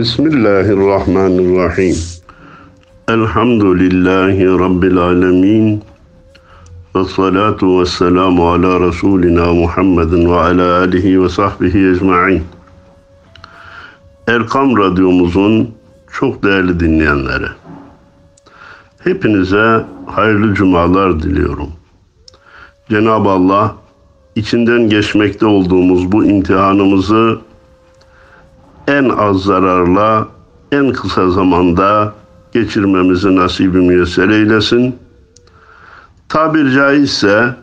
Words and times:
Bismillahirrahmanirrahim. 0.00 1.96
Elhamdülillahi 3.08 4.46
Rabbil 4.46 4.98
alemin. 4.98 5.82
Ve 6.96 7.04
salatu 7.04 7.80
ve 7.80 7.86
selamu 7.86 8.50
ala 8.50 8.80
Resulina 8.80 9.52
Muhammedin 9.52 10.30
ve 10.30 10.34
ala 10.34 10.78
alihi 10.78 11.22
ve 11.22 11.28
sahbihi 11.28 11.90
ecma'in. 11.90 12.42
Erkam 14.26 14.78
Radyomuzun 14.78 15.74
çok 16.12 16.42
değerli 16.44 16.80
dinleyenleri. 16.80 17.48
Hepinize 19.04 19.84
hayırlı 20.06 20.54
cumalar 20.54 21.22
diliyorum. 21.22 21.68
Cenab-ı 22.90 23.28
Allah 23.28 23.76
içinden 24.36 24.88
geçmekte 24.88 25.46
olduğumuz 25.46 26.12
bu 26.12 26.24
imtihanımızı 26.24 27.49
en 28.90 29.08
az 29.08 29.42
zararla, 29.42 30.28
en 30.72 30.92
kısa 30.92 31.30
zamanda 31.30 32.14
geçirmemizi 32.52 33.36
nasibi 33.36 33.78
müyesser 33.78 34.28
eylesin. 34.28 34.98
Tabir 36.28 36.70
caizse 36.70 37.54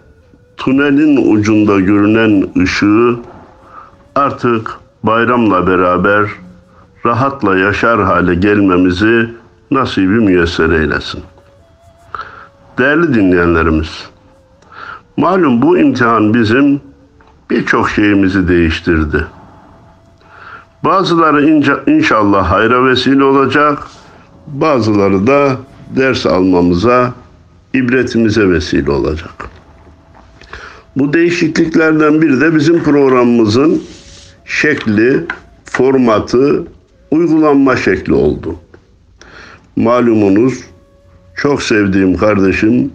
tünelin 0.57 1.31
ucunda 1.31 1.79
görünen 1.79 2.49
ışığı 2.61 3.19
artık 4.15 4.71
bayramla 5.03 5.67
beraber 5.67 6.29
rahatla 7.05 7.57
yaşar 7.57 8.03
hale 8.03 8.35
gelmemizi 8.35 9.29
nasibi 9.71 10.19
müyesser 10.19 10.69
eylesin. 10.69 11.21
Değerli 12.77 13.13
dinleyenlerimiz, 13.13 14.09
malum 15.17 15.61
bu 15.61 15.77
imtihan 15.77 16.33
bizim 16.33 16.81
birçok 17.49 17.89
şeyimizi 17.89 18.47
değiştirdi. 18.47 19.27
Bazıları 20.87 21.63
inşallah 21.87 22.51
hayra 22.51 22.85
vesile 22.85 23.23
olacak, 23.23 23.87
bazıları 24.47 25.27
da 25.27 25.57
ders 25.95 26.25
almamıza, 26.25 27.13
ibretimize 27.73 28.49
vesile 28.49 28.91
olacak. 28.91 29.49
Bu 30.95 31.13
değişikliklerden 31.13 32.21
biri 32.21 32.41
de 32.41 32.55
bizim 32.55 32.83
programımızın 32.83 33.83
şekli, 34.45 35.25
formatı, 35.65 36.63
uygulanma 37.11 37.75
şekli 37.75 38.13
oldu. 38.13 38.55
Malumunuz 39.75 40.63
çok 41.35 41.63
sevdiğim 41.63 42.17
kardeşim 42.17 42.91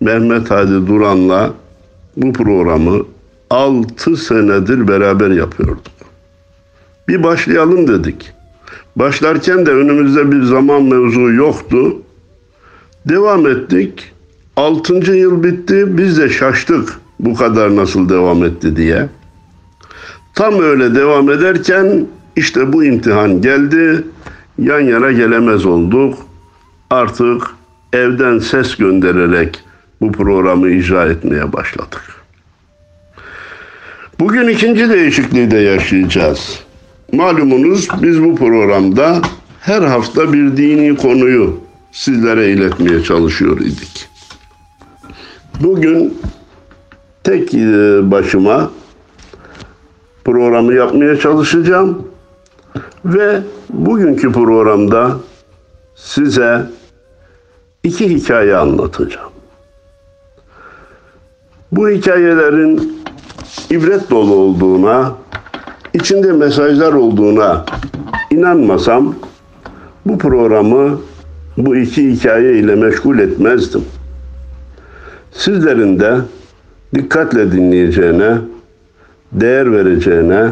Mehmet 0.00 0.50
Hadi 0.50 0.86
Duran'la 0.86 1.52
bu 2.16 2.32
programı 2.32 3.04
6 3.50 4.16
senedir 4.16 4.88
beraber 4.88 5.30
yapıyorduk. 5.30 5.95
Bir 7.08 7.22
başlayalım 7.22 7.88
dedik. 7.88 8.32
Başlarken 8.96 9.66
de 9.66 9.70
önümüzde 9.70 10.32
bir 10.32 10.42
zaman 10.42 10.82
mevzu 10.82 11.20
yoktu. 11.20 11.96
Devam 13.06 13.46
ettik. 13.46 14.12
6. 14.56 14.94
yıl 14.94 15.42
bitti. 15.42 15.98
Biz 15.98 16.18
de 16.18 16.28
şaştık 16.28 16.98
bu 17.20 17.34
kadar 17.34 17.76
nasıl 17.76 18.08
devam 18.08 18.44
etti 18.44 18.76
diye. 18.76 19.08
Tam 20.34 20.62
öyle 20.62 20.94
devam 20.94 21.30
ederken 21.30 22.06
işte 22.36 22.72
bu 22.72 22.84
imtihan 22.84 23.42
geldi. 23.42 24.04
Yan 24.58 24.80
yana 24.80 25.12
gelemez 25.12 25.66
olduk. 25.66 26.18
Artık 26.90 27.42
evden 27.92 28.38
ses 28.38 28.76
göndererek 28.76 29.64
bu 30.00 30.12
programı 30.12 30.70
icra 30.70 31.06
etmeye 31.06 31.52
başladık. 31.52 32.02
Bugün 34.20 34.48
ikinci 34.48 34.90
değişikliği 34.90 35.50
de 35.50 35.58
yaşayacağız. 35.58 36.65
Malumunuz 37.16 37.88
biz 38.02 38.24
bu 38.24 38.34
programda 38.34 39.20
her 39.60 39.82
hafta 39.82 40.32
bir 40.32 40.56
dini 40.56 40.96
konuyu 40.96 41.60
sizlere 41.92 42.48
iletmeye 42.50 43.02
çalışıyor 43.02 43.60
idik. 43.60 44.08
Bugün 45.60 46.18
tek 47.24 47.54
e, 47.54 47.58
başıma 48.10 48.70
programı 50.24 50.74
yapmaya 50.74 51.20
çalışacağım 51.20 52.08
ve 53.04 53.40
bugünkü 53.70 54.32
programda 54.32 55.16
size 55.94 56.70
iki 57.82 58.08
hikaye 58.08 58.56
anlatacağım. 58.56 59.32
Bu 61.72 61.88
hikayelerin 61.88 63.02
ibret 63.70 64.10
dolu 64.10 64.34
olduğuna, 64.34 65.14
içinde 65.96 66.32
mesajlar 66.32 66.92
olduğuna 66.92 67.64
inanmasam 68.30 69.14
bu 70.06 70.18
programı 70.18 71.00
bu 71.56 71.76
iki 71.76 72.10
hikaye 72.10 72.58
ile 72.58 72.74
meşgul 72.74 73.18
etmezdim. 73.18 73.84
Sizlerin 75.32 76.00
de 76.00 76.16
dikkatle 76.94 77.52
dinleyeceğine, 77.52 78.38
değer 79.32 79.72
vereceğine, 79.72 80.48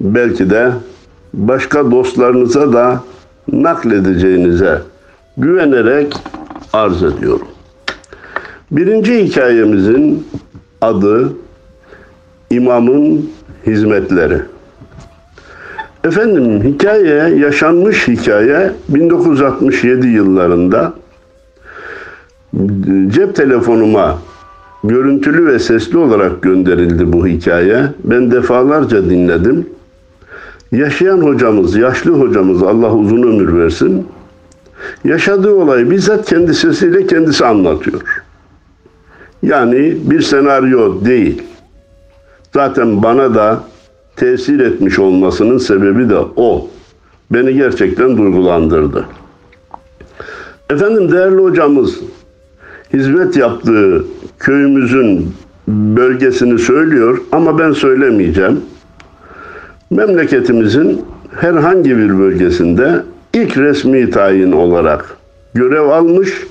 belki 0.00 0.50
de 0.50 0.70
başka 1.34 1.90
dostlarınıza 1.90 2.72
da 2.72 3.00
nakledeceğinize 3.52 4.82
güvenerek 5.36 6.16
arz 6.72 7.02
ediyorum. 7.02 7.48
Birinci 8.70 9.24
hikayemizin 9.24 10.26
adı 10.80 11.32
İmamın 12.50 13.30
Hizmetleri. 13.66 14.38
Efendim 16.04 16.62
hikaye 16.62 17.36
yaşanmış 17.38 18.08
hikaye 18.08 18.72
1967 18.88 20.06
yıllarında 20.06 20.92
cep 23.08 23.34
telefonuma 23.34 24.18
görüntülü 24.84 25.46
ve 25.46 25.58
sesli 25.58 25.98
olarak 25.98 26.42
gönderildi 26.42 27.12
bu 27.12 27.26
hikaye. 27.26 27.82
Ben 28.04 28.30
defalarca 28.30 29.10
dinledim. 29.10 29.66
Yaşayan 30.72 31.18
hocamız, 31.18 31.76
yaşlı 31.76 32.12
hocamız 32.12 32.62
Allah 32.62 32.94
uzun 32.94 33.22
ömür 33.22 33.58
versin. 33.58 34.06
Yaşadığı 35.04 35.54
olayı 35.54 35.90
bizzat 35.90 36.28
kendi 36.28 36.54
sesiyle 36.54 37.06
kendisi 37.06 37.46
anlatıyor. 37.46 38.02
Yani 39.42 39.96
bir 40.04 40.20
senaryo 40.20 41.04
değil. 41.04 41.42
Zaten 42.56 43.02
bana 43.02 43.34
da 43.34 43.60
tesir 44.16 44.60
etmiş 44.60 44.98
olmasının 44.98 45.58
sebebi 45.58 46.08
de 46.08 46.18
o. 46.36 46.68
Beni 47.30 47.54
gerçekten 47.54 48.16
duygulandırdı. 48.16 49.04
Efendim 50.70 51.12
değerli 51.12 51.36
hocamız 51.42 52.00
hizmet 52.92 53.36
yaptığı 53.36 54.04
köyümüzün 54.38 55.34
bölgesini 55.68 56.58
söylüyor 56.58 57.18
ama 57.32 57.58
ben 57.58 57.72
söylemeyeceğim. 57.72 58.60
Memleketimizin 59.90 61.04
herhangi 61.40 61.98
bir 61.98 62.18
bölgesinde 62.18 63.02
ilk 63.34 63.56
resmi 63.56 64.10
tayin 64.10 64.52
olarak 64.52 65.16
görev 65.54 65.88
almış, 65.88 66.46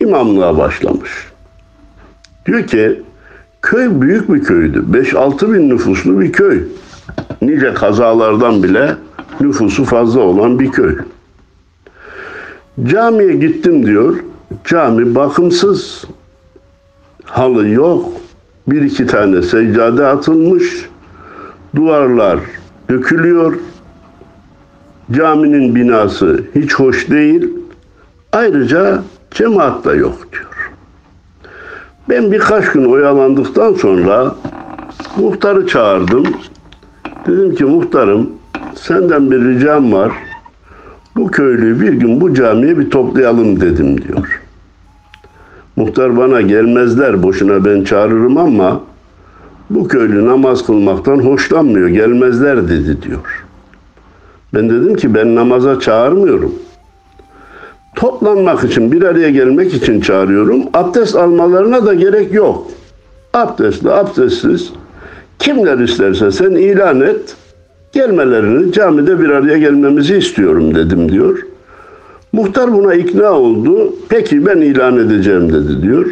imamlığa 0.00 0.58
başlamış. 0.58 1.10
Diyor 2.46 2.66
ki 2.66 3.02
köy 3.62 4.00
büyük 4.00 4.34
bir 4.34 4.42
köydü. 4.42 4.84
5-6 4.92 5.52
bin 5.52 5.68
nüfuslu 5.68 6.20
bir 6.20 6.32
köy. 6.32 6.62
Nice 7.42 7.74
kazalardan 7.74 8.62
bile 8.62 8.96
nüfusu 9.40 9.84
fazla 9.84 10.20
olan 10.20 10.58
bir 10.58 10.72
köy. 10.72 10.96
Camiye 12.84 13.32
gittim 13.32 13.86
diyor. 13.86 14.16
Cami 14.64 15.14
bakımsız. 15.14 16.04
Halı 17.24 17.68
yok. 17.68 18.12
Bir 18.68 18.82
iki 18.82 19.06
tane 19.06 19.42
seccade 19.42 20.06
atılmış. 20.06 20.88
Duvarlar 21.76 22.40
dökülüyor. 22.90 23.58
Caminin 25.10 25.74
binası 25.74 26.44
hiç 26.54 26.74
hoş 26.74 27.10
değil. 27.10 27.50
Ayrıca 28.32 29.02
cemaat 29.30 29.84
da 29.84 29.94
yok 29.94 30.32
diyor. 30.32 30.47
Ben 32.08 32.32
birkaç 32.32 32.72
gün 32.72 32.84
oyalandıktan 32.84 33.74
sonra 33.74 34.34
muhtarı 35.16 35.66
çağırdım. 35.66 36.24
Dedim 37.26 37.54
ki 37.54 37.64
muhtarım 37.64 38.30
senden 38.74 39.30
bir 39.30 39.44
ricam 39.44 39.92
var. 39.92 40.12
Bu 41.16 41.30
köylüyü 41.30 41.80
bir 41.80 41.92
gün 41.92 42.20
bu 42.20 42.34
camiye 42.34 42.78
bir 42.78 42.90
toplayalım 42.90 43.60
dedim 43.60 44.02
diyor. 44.02 44.42
Muhtar 45.76 46.16
bana 46.16 46.40
gelmezler 46.40 47.22
boşuna 47.22 47.64
ben 47.64 47.84
çağırırım 47.84 48.36
ama 48.36 48.80
bu 49.70 49.88
köylü 49.88 50.26
namaz 50.26 50.66
kılmaktan 50.66 51.18
hoşlanmıyor 51.18 51.88
gelmezler 51.88 52.68
dedi 52.68 53.02
diyor. 53.02 53.44
Ben 54.54 54.70
dedim 54.70 54.96
ki 54.96 55.14
ben 55.14 55.34
namaza 55.34 55.80
çağırmıyorum. 55.80 56.54
Toplanmak 57.98 58.64
için 58.64 58.92
bir 58.92 59.02
araya 59.02 59.30
gelmek 59.30 59.74
için 59.74 60.00
çağırıyorum. 60.00 60.62
Abdest 60.74 61.16
almalarına 61.16 61.86
da 61.86 61.94
gerek 61.94 62.34
yok. 62.34 62.66
Abdestli 63.34 63.90
abdestsiz 63.90 64.72
kimler 65.38 65.78
isterse 65.78 66.30
sen 66.30 66.50
ilan 66.50 67.00
et. 67.00 67.36
Gelmelerini 67.92 68.72
camide 68.72 69.20
bir 69.20 69.28
araya 69.28 69.58
gelmemizi 69.58 70.16
istiyorum 70.16 70.74
dedim 70.74 71.12
diyor. 71.12 71.38
Muhtar 72.32 72.72
buna 72.72 72.94
ikna 72.94 73.32
oldu. 73.32 73.94
Peki 74.08 74.46
ben 74.46 74.56
ilan 74.56 74.96
edeceğim 74.96 75.52
dedi 75.52 75.82
diyor. 75.82 76.06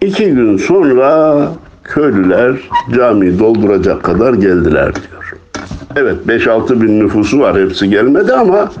İki 0.00 0.30
gün 0.30 0.56
sonra 0.56 1.48
köylüler 1.84 2.56
camiyi 2.94 3.38
dolduracak 3.38 4.02
kadar 4.02 4.34
geldiler 4.34 4.92
diyor. 4.94 5.13
Evet 5.96 6.16
5-6 6.26 6.82
bin 6.82 7.00
nüfusu 7.00 7.40
var 7.40 7.60
hepsi 7.60 7.90
gelmedi 7.90 8.32
ama 8.32 8.72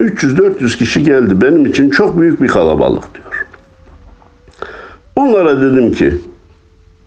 300-400 0.00 0.78
kişi 0.78 1.02
geldi. 1.02 1.40
Benim 1.40 1.66
için 1.66 1.90
çok 1.90 2.20
büyük 2.20 2.42
bir 2.42 2.48
kalabalık 2.48 3.04
diyor. 3.14 3.46
Onlara 5.16 5.60
dedim 5.60 5.92
ki 5.92 6.14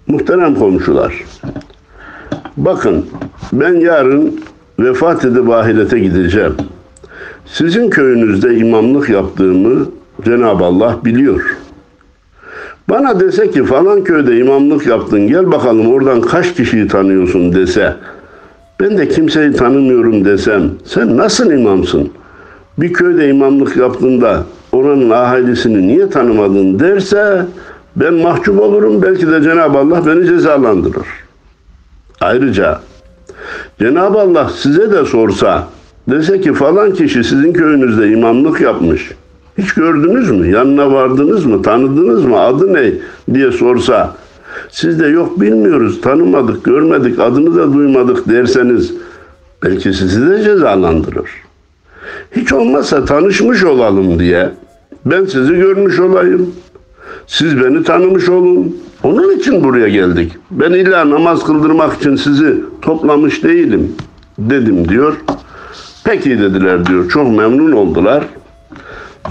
muhterem 0.08 0.56
komşular 0.56 1.24
bakın 2.58 3.06
ben 3.54 3.74
yarın 3.74 4.42
vefat 4.80 5.26
edip 5.26 5.50
ahirete 5.50 6.00
gideceğim. 6.00 6.56
Sizin 7.46 7.90
köyünüzde 7.90 8.56
imamlık 8.58 9.10
yaptığımı 9.10 9.86
Cenab-ı 10.26 10.64
Allah 10.64 10.98
biliyor. 11.06 11.58
Bana 12.90 13.20
dese 13.20 13.52
ki 13.52 13.64
falan 13.64 14.04
köyde 14.04 14.38
imamlık 14.38 14.88
yaptın 14.88 15.28
gel 15.28 15.52
bakalım 15.52 15.94
oradan 15.94 16.22
kaç 16.22 16.54
kişiyi 16.56 16.88
tanıyorsun 16.88 17.56
dese 17.56 17.96
ben 18.80 18.98
de 18.98 19.08
kimseyi 19.08 19.52
tanımıyorum 19.52 20.26
desem 20.26 20.72
sen 20.86 21.18
nasıl 21.18 21.52
imamsın? 21.52 22.10
Bir 22.78 22.94
köyde 22.94 23.30
imamlık 23.30 23.78
yaptığında 23.78 24.44
oranın 24.72 25.10
ahalisini 25.10 25.88
niye 25.88 26.10
tanımadın 26.10 26.80
derse 26.80 27.46
ben 27.96 28.14
mahcup 28.14 28.62
olurum 28.62 29.02
belki 29.02 29.28
de 29.28 29.42
Cenab-ı 29.42 29.78
Allah 29.78 30.06
beni 30.06 30.26
cezalandırır. 30.26 31.08
Ayrıca 32.22 32.80
Cenab-ı 33.80 34.20
Allah 34.20 34.50
size 34.56 34.92
de 34.92 35.06
sorsa 35.06 35.68
dese 36.10 36.42
ki 36.42 36.54
falan 36.54 36.94
kişi 36.94 37.24
sizin 37.24 37.54
köyünüzde 37.54 38.10
imamlık 38.12 38.62
yapmış. 38.62 39.12
Hiç 39.58 39.74
gördünüz 39.74 40.32
mü? 40.32 40.52
Yanına 40.52 40.92
vardınız 40.92 41.46
mı? 41.46 41.62
Tanıdınız 41.62 42.26
mı? 42.26 42.40
Adı 42.40 42.74
ne? 42.74 42.92
diye 43.34 43.52
sorsa 43.52 44.16
siz 44.70 45.00
de 45.00 45.08
yok 45.08 45.42
bilmiyoruz, 45.42 46.02
tanımadık, 46.02 46.64
görmedik, 46.64 47.20
adını 47.20 47.56
da 47.56 47.74
duymadık 47.74 48.30
derseniz 48.30 48.94
belki 49.64 49.94
sizi 49.94 50.30
de 50.30 50.44
cezalandırır. 50.44 51.30
Hiç 52.36 52.54
olmazsa 52.54 53.06
tanışmış 53.06 53.64
olalım 53.64 54.20
diye 54.20 54.50
ben 55.06 55.26
sizi 55.26 55.56
görmüş 55.56 56.00
olayım. 56.00 56.56
Siz 57.28 57.64
beni 57.64 57.84
tanımış 57.84 58.30
olun. 58.30 58.78
Onun 59.04 59.38
için 59.38 59.64
buraya 59.64 59.90
geldik. 59.90 60.32
Ben 60.52 60.72
illa 60.72 61.10
namaz 61.10 61.46
kıldırmak 61.46 61.98
için 61.98 62.16
sizi 62.16 62.56
toplamış 62.82 63.44
değilim 63.44 63.96
dedim 64.38 64.90
diyor. 64.90 65.16
Peki 66.04 66.30
dediler 66.40 66.86
diyor. 66.86 67.10
Çok 67.10 67.38
memnun 67.38 67.72
oldular. 67.72 68.24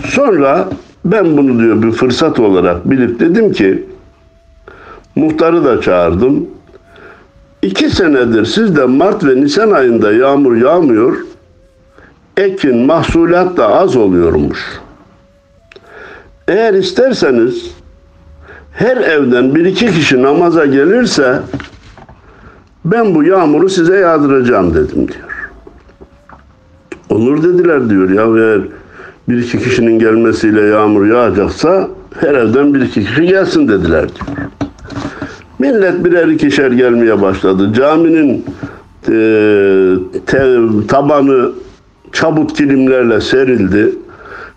Sonra 0.04 0.68
ben 1.04 1.36
bunu 1.36 1.58
diyor 1.58 1.82
bir 1.82 1.92
fırsat 1.92 2.40
olarak 2.40 2.90
bilip 2.90 3.20
dedim 3.20 3.52
ki 3.52 3.84
muhtarı 5.16 5.64
da 5.64 5.80
çağırdım. 5.80 6.46
İki 7.62 7.90
senedir 7.90 8.44
sizde 8.44 8.84
Mart 8.84 9.24
ve 9.24 9.36
Nisan 9.36 9.70
ayında 9.70 10.12
yağmur 10.12 10.56
yağmıyor. 10.56 11.16
Ekin, 12.36 12.76
mahsulat 12.76 13.56
da 13.56 13.68
az 13.68 13.96
oluyormuş. 13.96 14.58
Eğer 16.48 16.74
isterseniz 16.74 17.70
her 18.72 18.96
evden 18.96 19.54
bir 19.54 19.64
iki 19.64 19.86
kişi 19.86 20.22
namaza 20.22 20.66
gelirse 20.66 21.40
ben 22.84 23.14
bu 23.14 23.24
yağmuru 23.24 23.68
size 23.68 23.96
yağdıracağım 23.96 24.74
dedim 24.74 25.08
diyor. 25.08 25.50
Olur 27.10 27.42
dediler 27.42 27.90
diyor 27.90 28.10
ya 28.10 28.44
eğer 28.44 28.60
bir 29.28 29.38
iki 29.38 29.58
kişinin 29.58 29.98
gelmesiyle 29.98 30.60
yağmur 30.60 31.06
yağacaksa 31.06 31.88
her 32.20 32.34
evden 32.34 32.74
bir 32.74 32.80
iki 32.80 33.04
kişi 33.04 33.26
gelsin 33.26 33.68
dediler 33.68 34.06
diyor. 34.08 34.48
Millet 35.58 36.04
birer 36.04 36.28
ikişer 36.28 36.70
gelmeye 36.70 37.22
başladı. 37.22 37.72
Caminin 37.72 38.44
e, 39.08 39.14
te, 40.26 40.56
tabanı 40.88 41.52
çabuk 42.12 42.56
kilimlerle 42.56 43.20
serildi. 43.20 43.94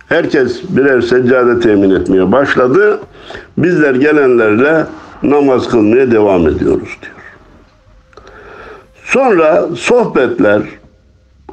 Herkes 0.10 0.62
birer 0.70 1.02
seccade 1.02 1.60
temin 1.60 1.90
etmeye 1.90 2.32
başladı. 2.32 3.00
Bizler 3.58 3.96
gelenlerle 3.96 4.86
namaz 5.24 5.70
kılmaya 5.70 6.12
devam 6.12 6.48
ediyoruz 6.48 6.98
diyor. 7.02 7.16
Sonra 9.06 9.68
sohbetler, 9.76 10.62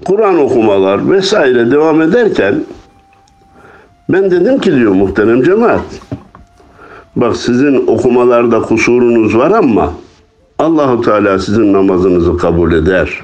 Kur'an 0.05 0.39
okumalar 0.39 1.11
vesaire 1.11 1.71
devam 1.71 2.03
ederken 2.03 2.55
ben 4.09 4.31
dedim 4.31 4.59
ki 4.59 4.75
diyor 4.75 4.93
muhterem 4.93 5.43
cemaat 5.43 5.85
bak 7.21 7.37
sizin 7.37 7.87
okumalarda 7.87 8.63
kusurunuz 8.63 9.37
var 9.37 9.51
ama 9.51 9.93
Allahu 10.59 11.01
Teala 11.01 11.39
sizin 11.39 11.73
namazınızı 11.73 12.37
kabul 12.37 12.73
eder. 12.73 13.21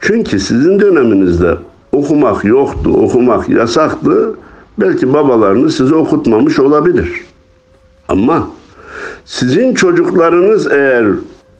Çünkü 0.00 0.40
sizin 0.40 0.80
döneminizde 0.80 1.56
okumak 1.92 2.44
yoktu, 2.44 2.90
okumak 2.90 3.48
yasaktı. 3.48 4.34
Belki 4.80 5.12
babalarınız 5.12 5.76
size 5.76 5.94
okutmamış 5.94 6.58
olabilir. 6.58 7.24
Ama 8.08 8.48
sizin 9.24 9.74
çocuklarınız 9.74 10.72
eğer 10.72 11.06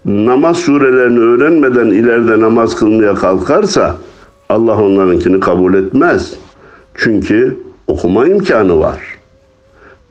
namaz 0.04 0.56
surelerini 0.56 1.18
öğrenmeden 1.18 1.86
ileride 1.86 2.40
namaz 2.40 2.76
kılmaya 2.76 3.14
kalkarsa 3.14 3.96
Allah 4.48 4.82
onlarınkini 4.82 5.40
kabul 5.40 5.74
etmez. 5.74 6.34
Çünkü 6.94 7.58
okuma 7.86 8.26
imkanı 8.26 8.80
var. 8.80 9.17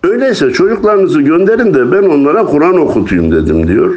Öyleyse 0.07 0.51
çocuklarınızı 0.51 1.21
gönderin 1.21 1.73
de 1.73 1.91
ben 1.91 2.09
onlara 2.09 2.45
Kur'an 2.45 2.77
okutayım 2.77 3.31
dedim 3.31 3.67
diyor. 3.67 3.95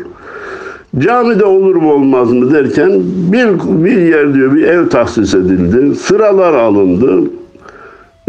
Camide 0.99 1.45
olur 1.45 1.75
mu 1.75 1.93
olmaz 1.93 2.33
mı 2.33 2.53
derken 2.53 2.91
bir, 3.05 3.49
bir 3.85 3.97
yer 3.97 4.35
diyor 4.35 4.55
bir 4.55 4.62
ev 4.62 4.89
tahsis 4.89 5.35
edildi. 5.35 5.95
Sıralar 5.95 6.55
alındı. 6.55 7.31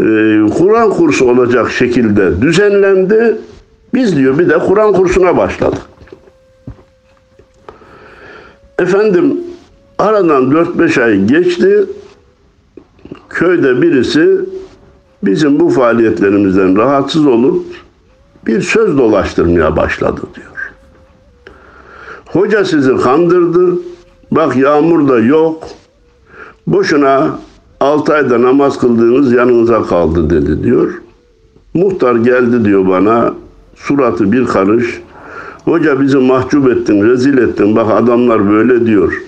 Ee, 0.00 0.40
Kur'an 0.58 0.90
kursu 0.90 1.30
olacak 1.30 1.70
şekilde 1.70 2.42
düzenlendi. 2.42 3.36
Biz 3.94 4.16
diyor 4.16 4.38
bir 4.38 4.48
de 4.48 4.58
Kur'an 4.58 4.92
kursuna 4.92 5.36
başladık. 5.36 5.82
Efendim 8.78 9.36
aradan 9.98 10.44
4-5 10.44 11.02
ay 11.02 11.24
geçti. 11.24 11.84
Köyde 13.28 13.82
birisi 13.82 14.40
bizim 15.22 15.60
bu 15.60 15.68
faaliyetlerimizden 15.68 16.76
rahatsız 16.76 17.26
olup 17.26 17.64
bir 18.46 18.60
söz 18.60 18.98
dolaştırmaya 18.98 19.76
başladı 19.76 20.20
diyor. 20.34 20.72
Hoca 22.26 22.64
sizi 22.64 22.96
kandırdı. 22.96 23.78
Bak 24.30 24.56
yağmur 24.56 25.08
da 25.08 25.18
yok. 25.18 25.68
Boşuna 26.66 27.38
6 27.80 28.14
ayda 28.14 28.42
namaz 28.42 28.78
kıldığınız 28.78 29.32
yanınıza 29.32 29.82
kaldı 29.82 30.30
dedi 30.30 30.64
diyor. 30.64 31.02
Muhtar 31.74 32.16
geldi 32.16 32.64
diyor 32.64 32.88
bana. 32.88 33.34
Suratı 33.76 34.32
bir 34.32 34.46
karış. 34.46 35.00
Hoca 35.64 36.00
bizi 36.00 36.16
mahcup 36.16 36.68
ettin, 36.68 37.02
rezil 37.02 37.38
ettin. 37.38 37.76
Bak 37.76 37.90
adamlar 37.90 38.50
böyle 38.50 38.86
diyor. 38.86 39.22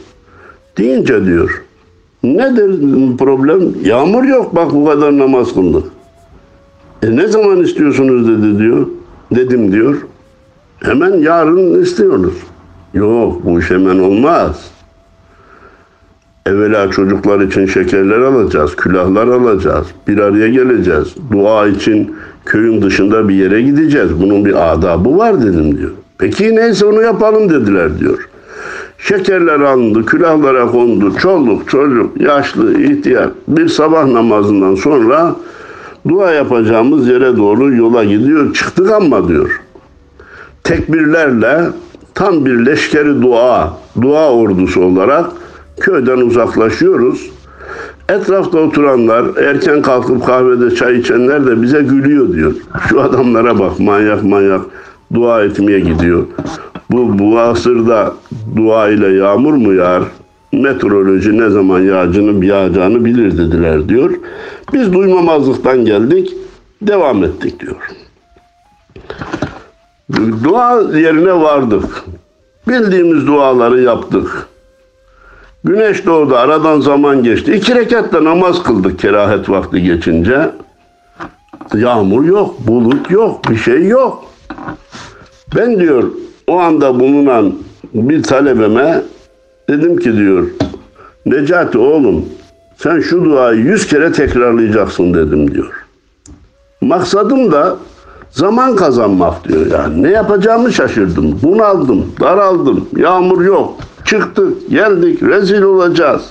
Deyince 0.79 1.25
diyor. 1.27 1.64
Nedir 2.25 2.81
problem? 3.19 3.61
Yağmur 3.85 4.25
yok 4.25 4.57
bak 4.57 4.73
bu 4.73 4.85
kadar 4.85 5.19
namaz 5.19 5.55
kıldık. 5.55 5.85
E 7.03 7.17
ne 7.17 7.27
zaman 7.27 7.61
istiyorsunuz 7.61 8.29
dedi 8.29 8.59
diyor. 8.59 8.87
Dedim 9.35 9.73
diyor. 9.73 9.97
Hemen 10.83 11.13
yarın 11.15 11.83
istiyoruz. 11.83 12.35
Yok 12.95 13.45
bu 13.45 13.61
iş 13.61 13.71
hemen 13.71 13.99
olmaz. 13.99 14.71
Evvela 16.47 16.91
çocuklar 16.91 17.41
için 17.41 17.67
şekerler 17.67 18.19
alacağız, 18.19 18.77
külahlar 18.77 19.27
alacağız, 19.27 19.87
bir 20.09 20.19
araya 20.19 20.49
geleceğiz. 20.49 21.15
Dua 21.33 21.67
için 21.67 22.17
köyün 22.45 22.83
dışında 22.83 23.29
bir 23.29 23.35
yere 23.35 23.63
gideceğiz. 23.63 24.21
Bunun 24.21 24.45
bir 24.45 24.73
adabı 24.73 25.19
var 25.19 25.43
dedim 25.43 25.79
diyor. 25.79 25.91
Peki 26.19 26.57
neyse 26.57 26.87
onu 26.87 27.03
yapalım 27.03 27.51
dediler 27.51 27.99
diyor. 27.99 28.29
Şekerler 29.09 29.61
alındı, 29.61 30.07
külahlara 30.07 30.67
kondu, 30.67 31.17
çoluk, 31.19 31.69
çocuk, 31.69 32.21
yaşlı, 32.21 32.83
ihtiyar. 32.83 33.31
Bir 33.49 33.69
sabah 33.69 34.07
namazından 34.07 34.75
sonra 34.75 35.37
dua 36.09 36.33
yapacağımız 36.33 37.09
yere 37.09 37.37
doğru 37.37 37.75
yola 37.75 38.05
gidiyor. 38.05 38.55
Çıktık 38.55 38.91
ama 38.91 39.29
diyor. 39.29 39.61
Tekbirlerle 40.63 41.65
tam 42.15 42.45
bir 42.47 42.67
leşkeri 42.67 43.23
dua, 43.23 43.73
dua 44.03 44.33
ordusu 44.33 44.83
olarak 44.83 45.27
köyden 45.81 46.19
uzaklaşıyoruz. 46.19 47.31
Etrafta 48.09 48.59
oturanlar, 48.59 49.37
erken 49.37 49.83
kalkıp 49.83 50.27
kahvede 50.27 50.75
çay 50.75 50.99
içenler 50.99 51.47
de 51.47 51.63
bize 51.63 51.83
gülüyor 51.83 52.33
diyor. 52.33 52.53
Şu 52.89 53.01
adamlara 53.01 53.59
bak 53.59 53.81
manyak 53.81 54.25
manyak 54.25 54.61
dua 55.15 55.45
etmeye 55.45 55.81
gidiyor. 55.81 56.25
Bu, 56.91 57.19
bu 57.19 57.39
asırda 57.39 58.15
dua 58.57 58.89
ile 58.89 59.09
yağmur 59.09 59.55
mu 59.55 59.75
yağar? 59.75 60.03
meteoroloji 60.63 61.39
ne 61.39 61.51
zaman 61.51 61.81
yağacını 61.81 62.45
yağacağını 62.45 63.05
bilir 63.05 63.39
dediler 63.39 63.89
diyor. 63.89 64.11
Biz 64.73 64.93
duymamazlıktan 64.93 65.85
geldik, 65.85 66.33
devam 66.83 67.25
ettik 67.25 67.61
diyor. 67.61 67.77
Dua 70.45 70.81
yerine 70.99 71.41
vardık. 71.41 72.05
Bildiğimiz 72.69 73.27
duaları 73.27 73.81
yaptık. 73.83 74.49
Güneş 75.65 76.07
doğdu, 76.07 76.37
aradan 76.37 76.81
zaman 76.81 77.23
geçti. 77.23 77.55
İki 77.55 77.75
rekatta 77.75 78.25
namaz 78.25 78.63
kıldık 78.63 78.99
kerahet 78.99 79.51
vakti 79.51 79.83
geçince. 79.83 80.51
Yağmur 81.75 82.25
yok, 82.25 82.67
bulut 82.67 83.11
yok, 83.11 83.51
bir 83.51 83.57
şey 83.57 83.87
yok. 83.87 84.25
Ben 85.57 85.81
diyor 85.81 86.11
o 86.47 86.59
anda 86.59 87.01
bulunan 87.01 87.55
bir 87.95 88.23
talebeme 88.23 89.03
dedim 89.69 89.97
ki 89.97 90.17
diyor 90.17 90.47
Necati 91.27 91.79
oğlum 91.79 92.25
sen 92.77 93.01
şu 93.01 93.25
duayı 93.25 93.61
yüz 93.61 93.87
kere 93.87 94.13
tekrarlayacaksın 94.13 95.15
dedim 95.15 95.55
diyor. 95.55 95.73
Maksadım 96.81 97.53
da 97.53 97.77
zaman 98.31 98.77
kazanmak 98.77 99.49
diyor 99.49 99.67
yani. 99.73 100.03
Ne 100.03 100.11
yapacağımı 100.11 100.73
şaşırdım. 100.73 101.39
Bunaldım, 101.43 102.13
daraldım. 102.21 102.89
Yağmur 102.97 103.45
yok. 103.45 103.77
Çıktık, 104.05 104.71
geldik, 104.71 105.23
rezil 105.23 105.63
olacağız. 105.63 106.23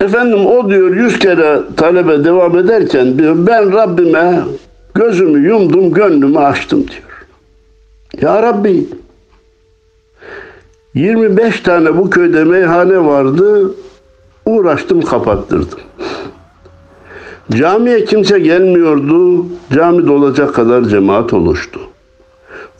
Efendim 0.00 0.46
o 0.46 0.68
diyor 0.68 0.94
yüz 0.94 1.18
kere 1.18 1.60
talebe 1.76 2.24
devam 2.24 2.58
ederken 2.58 3.18
diyor 3.18 3.36
ben 3.38 3.72
Rabbime 3.72 4.40
gözümü 4.94 5.48
yumdum, 5.48 5.92
gönlümü 5.92 6.38
açtım 6.38 6.80
diyor. 6.80 7.05
Ya 8.20 8.42
Rabbi 8.42 8.86
25 10.94 11.60
tane 11.60 11.96
bu 11.98 12.10
köyde 12.10 12.44
meyhane 12.44 13.04
vardı. 13.04 13.74
Uğraştım 14.46 15.02
kapattırdım. 15.02 15.78
Camiye 17.50 18.04
kimse 18.04 18.38
gelmiyordu. 18.38 19.46
Cami 19.74 20.06
dolacak 20.06 20.54
kadar 20.54 20.84
cemaat 20.84 21.32
oluştu. 21.32 21.80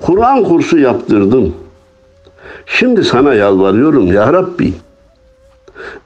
Kur'an 0.00 0.44
kursu 0.44 0.78
yaptırdım. 0.78 1.54
Şimdi 2.66 3.04
sana 3.04 3.34
yalvarıyorum 3.34 4.06
ya 4.06 4.32
Rabbi. 4.32 4.74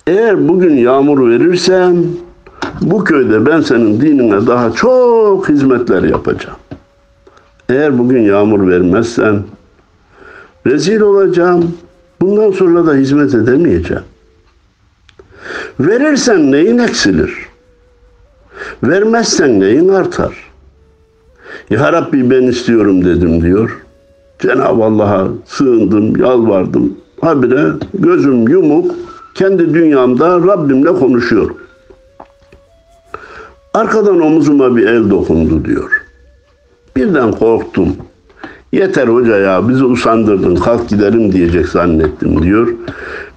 Eğer 0.06 0.48
bugün 0.48 0.76
yağmur 0.76 1.30
verirsen 1.30 2.04
bu 2.80 3.04
köyde 3.04 3.46
ben 3.46 3.60
senin 3.60 4.00
dinine 4.00 4.46
daha 4.46 4.72
çok 4.72 5.48
hizmetler 5.48 6.02
yapacağım. 6.02 6.59
Eğer 7.70 7.98
bugün 7.98 8.20
yağmur 8.22 8.70
vermezsen 8.70 9.42
rezil 10.66 11.00
olacağım. 11.00 11.74
Bundan 12.20 12.50
sonra 12.50 12.86
da 12.86 12.94
hizmet 12.94 13.34
edemeyeceğim. 13.34 14.02
Verirsen 15.80 16.52
neyin 16.52 16.78
eksilir? 16.78 17.34
Vermezsen 18.82 19.60
neyin 19.60 19.88
artar? 19.88 20.50
Ya 21.70 21.92
Rabbi 21.92 22.30
ben 22.30 22.42
istiyorum 22.42 23.04
dedim 23.04 23.42
diyor. 23.42 23.82
Cenab-ı 24.38 24.84
Allah'a 24.84 25.28
sığındım, 25.46 26.16
yalvardım. 26.16 26.96
Habire 27.20 27.72
gözüm 27.94 28.48
yumuk, 28.48 28.94
kendi 29.34 29.74
dünyamda 29.74 30.38
Rabbimle 30.38 30.92
konuşuyorum. 30.92 31.56
Arkadan 33.74 34.20
omuzuma 34.20 34.76
bir 34.76 34.86
el 34.86 35.10
dokundu 35.10 35.64
diyor. 35.64 35.99
Birden 37.00 37.32
korktum. 37.32 37.88
Yeter 38.72 39.08
hoca 39.08 39.36
ya 39.36 39.68
bizi 39.68 39.84
usandırdın 39.84 40.56
kalk 40.56 40.88
gidelim 40.88 41.32
diyecek 41.32 41.68
zannettim 41.68 42.42
diyor. 42.42 42.74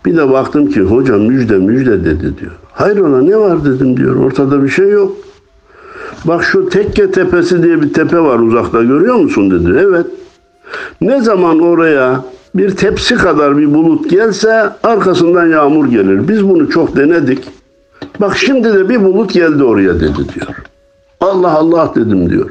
Bir 0.05 0.17
de 0.17 0.29
baktım 0.29 0.67
ki 0.67 0.81
hoca 0.81 1.17
müjde 1.17 1.57
müjde 1.57 2.05
dedi 2.05 2.37
diyor. 2.41 2.51
Hayrola 2.71 3.21
ne 3.21 3.37
var 3.37 3.65
dedim 3.65 3.97
diyor. 3.97 4.15
Ortada 4.15 4.63
bir 4.63 4.69
şey 4.69 4.89
yok. 4.89 5.17
Bak 6.25 6.43
şu 6.43 6.69
Tekke 6.69 7.11
Tepesi 7.11 7.63
diye 7.63 7.81
bir 7.81 7.93
tepe 7.93 8.19
var 8.19 8.39
uzakta 8.39 8.83
görüyor 8.83 9.15
musun 9.15 9.51
dedi. 9.51 9.79
Evet. 9.79 10.05
Ne 11.01 11.21
zaman 11.21 11.59
oraya 11.59 12.25
bir 12.55 12.75
tepsi 12.75 13.15
kadar 13.15 13.57
bir 13.57 13.73
bulut 13.73 14.09
gelse 14.09 14.69
arkasından 14.83 15.47
yağmur 15.47 15.85
gelir. 15.85 16.27
Biz 16.27 16.49
bunu 16.49 16.69
çok 16.69 16.95
denedik. 16.95 17.43
Bak 18.21 18.37
şimdi 18.37 18.73
de 18.73 18.89
bir 18.89 19.03
bulut 19.03 19.33
geldi 19.33 19.63
oraya 19.63 19.95
dedi 19.95 20.33
diyor. 20.35 20.47
Allah 21.21 21.51
Allah 21.51 21.93
dedim 21.95 22.29
diyor. 22.29 22.49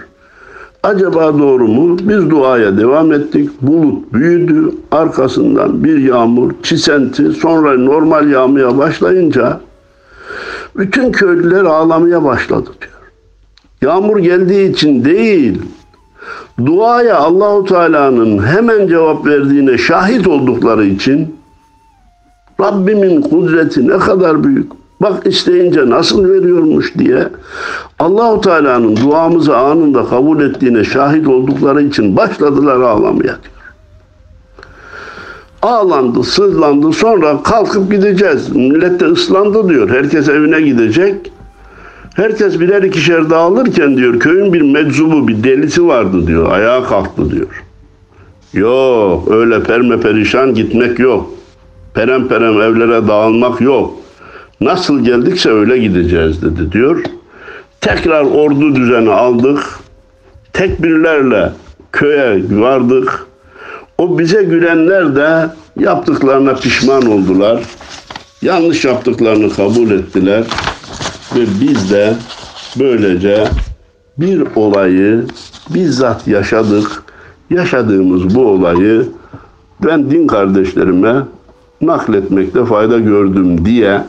Acaba 0.82 1.38
doğru 1.38 1.68
mu? 1.68 1.96
Biz 1.98 2.30
duaya 2.30 2.76
devam 2.78 3.12
ettik. 3.12 3.50
Bulut 3.62 4.12
büyüdü. 4.12 4.74
Arkasından 4.90 5.84
bir 5.84 5.98
yağmur, 5.98 6.52
çisenti, 6.62 7.32
sonra 7.32 7.78
normal 7.78 8.30
yağmaya 8.30 8.78
başlayınca 8.78 9.60
bütün 10.76 11.12
köylüler 11.12 11.64
ağlamaya 11.64 12.24
başladı 12.24 12.70
diyor. 12.80 12.92
Yağmur 13.82 14.18
geldiği 14.18 14.72
için 14.72 15.04
değil, 15.04 15.62
duaya 16.66 17.18
Allahu 17.18 17.64
Teala'nın 17.64 18.42
hemen 18.42 18.86
cevap 18.86 19.26
verdiğine 19.26 19.78
şahit 19.78 20.26
oldukları 20.28 20.84
için 20.84 21.36
Rabbimin 22.60 23.20
kudreti 23.20 23.88
ne 23.88 23.98
kadar 23.98 24.44
büyük. 24.44 24.72
Bak 25.02 25.26
isteyince 25.26 25.90
nasıl 25.90 26.28
veriyormuş 26.28 26.94
diye 26.98 27.28
Allahu 27.98 28.40
Teala'nın 28.40 28.96
duamızı 28.96 29.56
anında 29.56 30.04
kabul 30.04 30.40
ettiğine 30.40 30.84
şahit 30.84 31.28
oldukları 31.28 31.82
için 31.82 32.16
başladılar 32.16 32.80
ağlamaya. 32.80 33.36
Ağlandı, 35.62 36.22
sızlandı. 36.22 36.92
Sonra 36.92 37.42
kalkıp 37.42 37.90
gideceğiz. 37.90 38.56
Millet 38.56 39.00
de 39.00 39.04
ıslandı 39.04 39.68
diyor. 39.68 39.90
Herkes 39.90 40.28
evine 40.28 40.60
gidecek. 40.60 41.32
Herkes 42.14 42.60
birer 42.60 42.82
ikişer 42.82 43.30
dağılırken 43.30 43.96
diyor 43.96 44.20
köyün 44.20 44.52
bir 44.52 44.62
meczubu, 44.62 45.28
bir 45.28 45.44
delisi 45.44 45.86
vardı 45.86 46.26
diyor. 46.26 46.52
Ayağa 46.52 46.84
kalktı 46.84 47.30
diyor. 47.30 47.64
Yok 48.52 49.30
öyle 49.30 49.62
perme 49.62 50.00
perişan 50.00 50.54
gitmek 50.54 50.98
yok. 50.98 51.30
Perem 51.94 52.28
perem 52.28 52.60
evlere 52.60 53.08
dağılmak 53.08 53.60
yok. 53.60 54.01
Nasıl 54.62 55.04
geldikse 55.04 55.50
öyle 55.50 55.78
gideceğiz 55.78 56.42
dedi 56.42 56.72
diyor. 56.72 57.04
Tekrar 57.80 58.24
ordu 58.24 58.76
düzeni 58.76 59.10
aldık. 59.10 59.78
Tekbirlerle 60.52 61.52
köye 61.92 62.42
vardık. 62.50 63.26
O 63.98 64.18
bize 64.18 64.42
gülenler 64.42 65.16
de 65.16 65.48
yaptıklarına 65.78 66.54
pişman 66.54 67.06
oldular. 67.06 67.62
Yanlış 68.42 68.84
yaptıklarını 68.84 69.52
kabul 69.52 69.90
ettiler. 69.90 70.44
Ve 71.36 71.40
biz 71.60 71.90
de 71.90 72.14
böylece 72.78 73.44
bir 74.18 74.42
olayı 74.56 75.24
bizzat 75.74 76.28
yaşadık. 76.28 77.02
Yaşadığımız 77.50 78.34
bu 78.34 78.46
olayı 78.46 79.08
ben 79.84 80.10
din 80.10 80.26
kardeşlerime 80.26 81.14
nakletmekte 81.80 82.64
fayda 82.64 82.98
gördüm 82.98 83.64
diye 83.64 84.00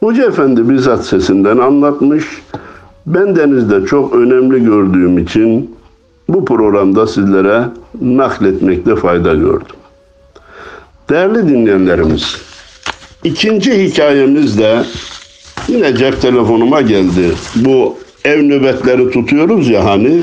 Hoca 0.00 0.24
Efendi 0.24 0.68
bizzat 0.68 1.06
sesinden 1.06 1.58
anlatmış. 1.58 2.24
Ben 3.06 3.36
denizde 3.36 3.86
çok 3.86 4.14
önemli 4.14 4.64
gördüğüm 4.64 5.18
için 5.18 5.76
bu 6.28 6.44
programda 6.44 7.06
sizlere 7.06 7.62
nakletmekte 8.02 8.96
fayda 8.96 9.34
gördüm. 9.34 9.76
Değerli 11.10 11.48
dinleyenlerimiz, 11.48 12.36
ikinci 13.24 13.84
hikayemiz 13.84 14.58
de 14.58 14.82
yine 15.68 15.96
cep 15.96 16.22
telefonuma 16.22 16.80
geldi. 16.80 17.34
Bu 17.56 17.96
ev 18.24 18.48
nöbetleri 18.48 19.10
tutuyoruz 19.10 19.68
ya 19.68 19.84
hani, 19.84 20.22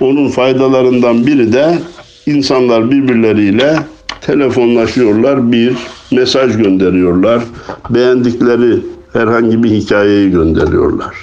onun 0.00 0.28
faydalarından 0.28 1.26
biri 1.26 1.52
de 1.52 1.78
insanlar 2.26 2.90
birbirleriyle 2.90 3.76
telefonlaşıyorlar, 4.20 5.52
bir 5.52 5.76
mesaj 6.10 6.56
gönderiyorlar, 6.56 7.42
beğendikleri 7.90 8.93
herhangi 9.14 9.62
bir 9.62 9.70
hikayeyi 9.70 10.30
gönderiyorlar. 10.30 11.16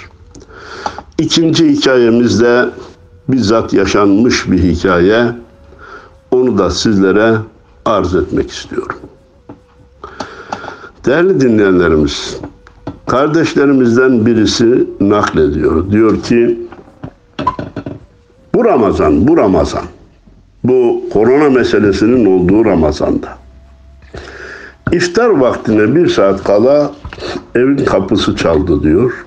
İkinci 1.18 1.68
hikayemiz 1.68 2.40
de 2.40 2.68
bizzat 3.28 3.72
yaşanmış 3.72 4.50
bir 4.50 4.58
hikaye. 4.58 5.26
Onu 6.30 6.58
da 6.58 6.70
sizlere 6.70 7.34
arz 7.84 8.14
etmek 8.14 8.50
istiyorum. 8.50 8.96
Değerli 11.06 11.40
dinleyenlerimiz, 11.40 12.36
kardeşlerimizden 13.06 14.26
birisi 14.26 14.86
naklediyor. 15.00 15.90
Diyor 15.90 16.22
ki, 16.22 16.60
bu 18.54 18.64
Ramazan, 18.64 19.28
bu 19.28 19.36
Ramazan, 19.36 19.84
bu 20.64 21.02
korona 21.12 21.50
meselesinin 21.50 22.26
olduğu 22.26 22.64
Ramazan'da 22.64 23.42
İftar 24.92 25.28
vaktine 25.28 25.94
bir 25.94 26.08
saat 26.08 26.44
kala 26.44 26.92
evin 27.54 27.84
kapısı 27.84 28.36
çaldı 28.36 28.82
diyor. 28.82 29.26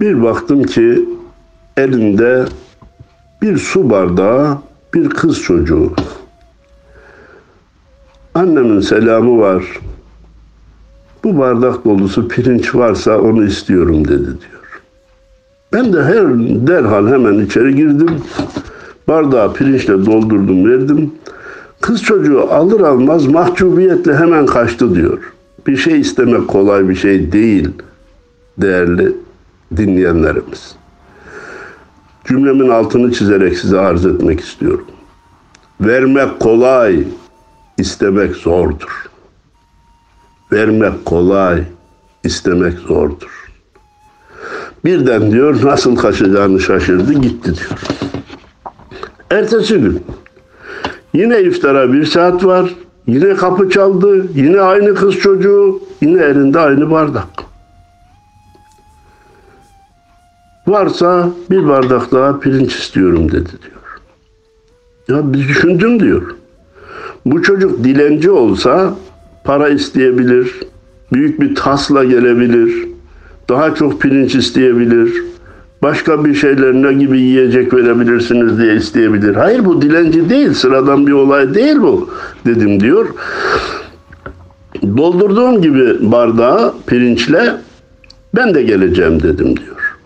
Bir 0.00 0.22
baktım 0.22 0.62
ki 0.62 1.08
elinde 1.76 2.44
bir 3.42 3.56
su 3.56 3.90
bardağı 3.90 4.58
bir 4.94 5.10
kız 5.10 5.40
çocuğu. 5.40 5.92
Annemin 8.34 8.80
selamı 8.80 9.38
var. 9.38 9.80
Bu 11.24 11.38
bardak 11.38 11.84
dolusu 11.84 12.28
pirinç 12.28 12.74
varsa 12.74 13.18
onu 13.20 13.44
istiyorum 13.44 14.08
dedi 14.08 14.24
diyor. 14.24 14.82
Ben 15.72 15.92
de 15.92 16.02
her 16.02 16.24
derhal 16.66 17.08
hemen 17.08 17.44
içeri 17.44 17.74
girdim. 17.74 18.08
Bardağı 19.08 19.54
pirinçle 19.54 20.06
doldurdum 20.06 20.70
verdim. 20.70 21.12
Kız 21.80 22.02
çocuğu 22.02 22.40
alır 22.50 22.80
almaz 22.80 23.26
mahcubiyetle 23.26 24.16
hemen 24.16 24.46
kaçtı 24.46 24.94
diyor. 24.94 25.31
Bir 25.66 25.76
şey 25.76 26.00
istemek 26.00 26.48
kolay 26.48 26.88
bir 26.88 26.94
şey 26.94 27.32
değil 27.32 27.68
değerli 28.58 29.16
dinleyenlerimiz. 29.76 30.76
Cümlemin 32.24 32.68
altını 32.68 33.12
çizerek 33.12 33.58
size 33.58 33.78
arz 33.78 34.06
etmek 34.06 34.40
istiyorum. 34.40 34.86
Vermek 35.80 36.40
kolay, 36.40 37.04
istemek 37.78 38.36
zordur. 38.36 39.10
Vermek 40.52 41.04
kolay, 41.04 41.64
istemek 42.24 42.78
zordur. 42.78 43.50
Birden 44.84 45.32
diyor 45.32 45.64
nasıl 45.64 45.96
kaçacağını 45.96 46.60
şaşırdı 46.60 47.12
gitti 47.12 47.54
diyor. 47.54 47.80
Ertesi 49.30 49.78
gün 49.78 50.04
yine 51.14 51.40
iftara 51.40 51.92
bir 51.92 52.04
saat 52.04 52.44
var. 52.44 52.74
Yine 53.06 53.34
kapı 53.34 53.70
çaldı. 53.70 54.26
Yine 54.34 54.60
aynı 54.60 54.94
kız 54.94 55.14
çocuğu. 55.14 55.80
Yine 56.00 56.22
elinde 56.22 56.58
aynı 56.58 56.90
bardak. 56.90 57.28
Varsa 60.66 61.30
bir 61.50 61.68
bardak 61.68 62.12
daha 62.12 62.40
pirinç 62.40 62.74
istiyorum 62.74 63.32
dedi 63.32 63.50
diyor. 63.62 64.00
Ya 65.08 65.32
bir 65.32 65.38
düşündüm 65.38 66.00
diyor. 66.00 66.34
Bu 67.26 67.42
çocuk 67.42 67.84
dilenci 67.84 68.30
olsa 68.30 68.94
para 69.44 69.68
isteyebilir. 69.68 70.60
Büyük 71.12 71.40
bir 71.40 71.54
tasla 71.54 72.04
gelebilir. 72.04 72.88
Daha 73.48 73.74
çok 73.74 74.00
pirinç 74.00 74.34
isteyebilir. 74.34 75.31
Başka 75.82 76.24
bir 76.24 76.34
şeyler 76.34 76.72
ne 76.72 76.92
gibi 76.92 77.20
yiyecek 77.20 77.74
verebilirsiniz 77.74 78.58
diye 78.58 78.76
isteyebilir. 78.76 79.34
Hayır 79.34 79.64
bu 79.64 79.82
dilenci 79.82 80.30
değil. 80.30 80.52
Sıradan 80.52 81.06
bir 81.06 81.12
olay 81.12 81.54
değil 81.54 81.76
bu 81.80 82.10
dedim 82.46 82.80
diyor. 82.80 83.06
Doldurduğum 84.96 85.62
gibi 85.62 86.12
bardağı 86.12 86.74
pirinçle 86.86 87.52
ben 88.36 88.54
de 88.54 88.62
geleceğim 88.62 89.22
dedim 89.22 89.56
diyor. 89.56 89.98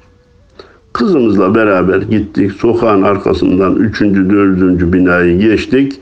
Kızımızla 0.92 1.54
beraber 1.54 2.02
gittik. 2.02 2.52
Sokağın 2.52 3.02
arkasından 3.02 3.76
üçüncü, 3.76 4.30
dördüncü 4.30 4.92
binayı 4.92 5.38
geçtik. 5.38 6.00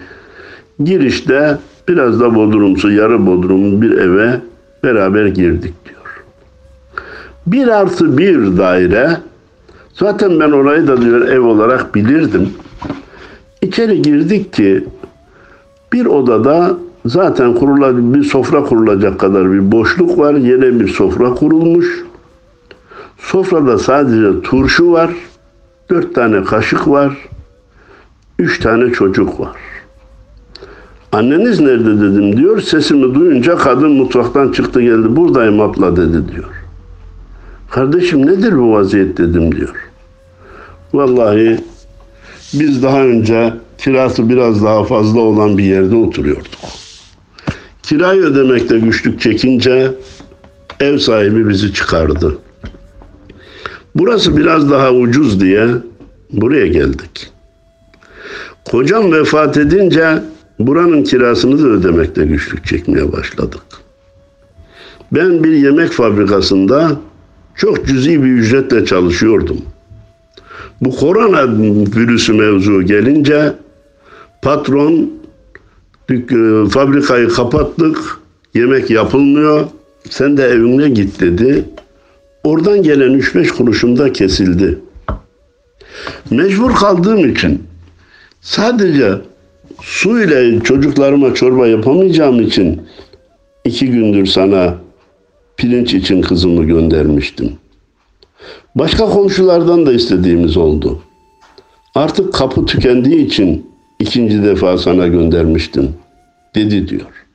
Girişte 0.85 1.59
biraz 1.89 2.21
da 2.21 2.35
bodrumsu, 2.35 2.91
yarı 2.91 3.27
bodrum 3.27 3.83
bir 3.83 3.91
eve 3.91 4.41
beraber 4.85 5.27
girdik 5.27 5.75
diyor. 5.85 6.25
Bir 7.47 7.69
artı 7.69 8.19
bir 8.19 8.59
daire. 8.59 9.17
Zaten 9.95 10.41
ben 10.41 10.51
orayı 10.51 10.87
da 10.87 11.03
diyor 11.03 11.29
ev 11.29 11.41
olarak 11.41 11.95
bilirdim. 11.95 12.51
İçeri 13.63 14.03
girdik 14.03 14.53
ki 14.53 14.85
bir 15.93 16.07
odada 16.07 16.77
zaten 17.07 17.55
kurula, 17.55 18.15
bir 18.15 18.25
sofra 18.25 18.65
kurulacak 18.65 19.21
kadar 19.21 19.53
bir 19.53 19.73
boşluk 19.73 20.19
var. 20.19 20.35
Yine 20.35 20.81
bir 20.81 20.89
sofra 20.89 21.35
kurulmuş. 21.35 22.05
Sofrada 23.19 23.79
sadece 23.79 24.43
turşu 24.43 24.93
var. 24.93 25.11
Dört 25.91 26.15
tane 26.15 26.45
kaşık 26.45 26.89
var. 26.89 27.29
Üç 28.39 28.59
tane 28.59 28.93
çocuk 28.93 29.41
var. 29.41 29.57
Anneniz 31.13 31.61
nerede 31.61 32.01
dedim 32.01 32.37
diyor. 32.37 32.61
Sesimi 32.61 33.15
duyunca 33.15 33.57
kadın 33.57 33.91
mutfaktan 33.91 34.53
çıktı 34.53 34.83
geldi. 34.83 35.17
Buradayım 35.17 35.61
abla 35.61 35.97
dedi 35.97 36.33
diyor. 36.33 36.54
Kardeşim 37.75 38.27
nedir 38.27 38.59
bu 38.59 38.73
vaziyet 38.73 39.19
dedim 39.19 39.57
diyor. 39.57 39.75
Vallahi 40.93 41.59
biz 42.53 42.83
daha 42.83 43.03
önce 43.03 43.55
kirası 43.79 44.29
biraz 44.29 44.65
daha 44.65 44.85
fazla 44.85 45.21
olan 45.21 45.59
bir 45.59 45.65
yerde 45.65 45.97
oturuyorduk. 45.97 46.61
Kirayı 47.83 48.21
ödemekte 48.21 48.79
güçlük 48.79 49.21
çekince 49.21 49.93
ev 50.81 50.99
sahibi 50.99 51.49
bizi 51.49 51.73
çıkardı. 51.73 52.39
Burası 53.95 54.37
biraz 54.37 54.71
daha 54.71 54.93
ucuz 54.93 55.41
diye 55.41 55.69
buraya 56.33 56.67
geldik. 56.67 57.31
Kocam 58.65 59.13
vefat 59.13 59.57
edince 59.57 60.23
buranın 60.59 61.05
kirasını 61.05 61.63
da 61.63 61.67
ödemekte 61.67 62.25
güçlük 62.25 62.67
çekmeye 62.67 63.13
başladık. 63.13 63.63
Ben 65.13 65.45
bir 65.45 65.53
yemek 65.53 65.93
fabrikasında 65.93 67.01
çok 67.57 67.87
cüzi 67.87 68.23
bir 68.23 68.29
ücretle 68.29 68.85
çalışıyordum. 68.85 69.59
Bu 70.81 70.97
korona 70.97 71.59
virüsü 71.97 72.33
mevzu 72.33 72.83
gelince 72.83 73.53
patron 74.43 75.11
dük- 76.09 76.71
fabrikayı 76.71 77.29
kapattık, 77.29 77.99
yemek 78.55 78.91
yapılmıyor, 78.91 79.67
sen 80.11 80.37
de 80.37 80.45
evine 80.45 80.89
git 80.89 81.21
dedi. 81.21 81.65
Oradan 82.45 82.83
gelen 82.83 83.13
3-5 83.21 83.49
kuruşum 83.49 83.99
da 83.99 84.13
kesildi. 84.13 84.79
Mecbur 86.31 86.75
kaldığım 86.75 87.29
için 87.29 87.63
sadece 88.41 89.13
su 89.83 90.21
ile 90.21 90.61
çocuklarıma 90.61 91.35
çorba 91.35 91.67
yapamayacağım 91.67 92.41
için 92.41 92.83
iki 93.65 93.91
gündür 93.91 94.27
sana 94.27 94.75
pirinç 95.57 95.95
için 95.95 96.23
kızımı 96.23 96.65
göndermiştim. 96.65 97.53
Başka 98.75 99.07
komşulardan 99.07 99.87
da 99.87 99.93
istediğimiz 99.93 100.57
oldu. 100.57 101.03
Artık 101.95 102.35
kapı 102.35 102.67
tükendiği 102.67 103.27
için 103.27 103.71
ikinci 103.99 104.43
defa 104.43 104.79
sana 104.79 105.07
göndermiştim 105.07 105.97
dedi 106.55 106.89
diyor. 106.89 107.27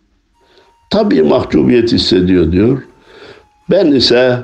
Tabii 0.89 1.23
mahcubiyet 1.23 1.91
hissediyor 1.91 2.51
diyor. 2.51 2.83
Ben 3.71 3.91
ise 3.91 4.39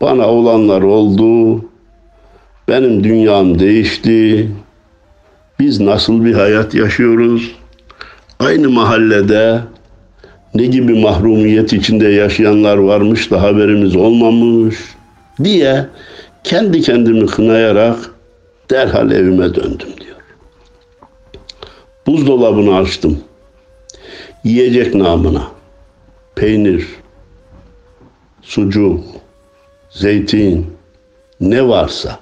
bana 0.00 0.28
olanlar 0.28 0.82
oldu. 0.82 1.64
Benim 2.68 3.04
dünyam 3.04 3.58
değişti. 3.58 4.50
Biz 5.58 5.80
nasıl 5.80 6.24
bir 6.24 6.34
hayat 6.34 6.74
yaşıyoruz? 6.74 7.54
Aynı 8.40 8.70
mahallede 8.70 9.60
ne 10.54 10.66
gibi 10.66 11.00
mahrumiyet 11.00 11.72
içinde 11.72 12.08
yaşayanlar 12.08 12.76
varmış 12.76 13.30
da 13.30 13.42
haberimiz 13.42 13.96
olmamış 13.96 14.76
diye 15.44 15.86
kendi 16.44 16.82
kendimi 16.82 17.26
kınayarak 17.26 17.98
derhal 18.70 19.10
evime 19.10 19.54
döndüm 19.54 19.88
diyor. 20.00 20.16
Buzdolabını 22.06 22.76
açtım. 22.76 23.18
Yiyecek 24.44 24.94
namına 24.94 25.42
peynir, 26.34 26.86
sucuk, 28.42 29.04
zeytin 29.90 30.66
ne 31.40 31.68
varsa 31.68 32.18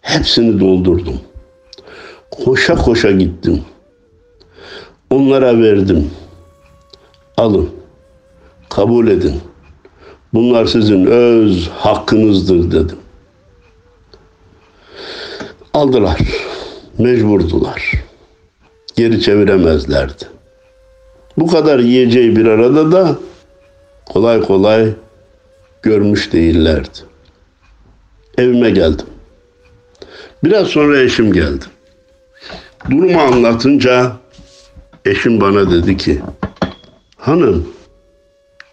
hepsini 0.00 0.60
doldurdum. 0.60 1.20
Koşa 2.30 2.74
koşa 2.74 3.10
gittim. 3.10 3.62
Onlara 5.10 5.58
verdim. 5.58 6.10
Alın. 7.38 7.70
Kabul 8.68 9.08
edin. 9.08 9.40
Bunlar 10.34 10.66
sizin 10.66 11.06
öz 11.06 11.68
hakkınızdır 11.68 12.70
dedim. 12.70 12.98
Aldılar. 15.74 16.18
Mecburdular. 16.98 17.92
Geri 18.96 19.20
çeviremezlerdi. 19.20 20.24
Bu 21.36 21.46
kadar 21.46 21.78
yiyeceği 21.78 22.36
bir 22.36 22.46
arada 22.46 22.92
da 22.92 23.16
kolay 24.06 24.40
kolay 24.40 24.92
görmüş 25.82 26.32
değillerdi. 26.32 26.98
Evime 28.38 28.70
geldim. 28.70 29.06
Biraz 30.44 30.66
sonra 30.68 31.00
eşim 31.00 31.32
geldi. 31.32 31.64
Durumu 32.90 33.20
anlatınca 33.20 34.12
eşim 35.04 35.40
bana 35.40 35.70
dedi 35.70 35.96
ki 35.96 36.20
hanım 37.28 37.68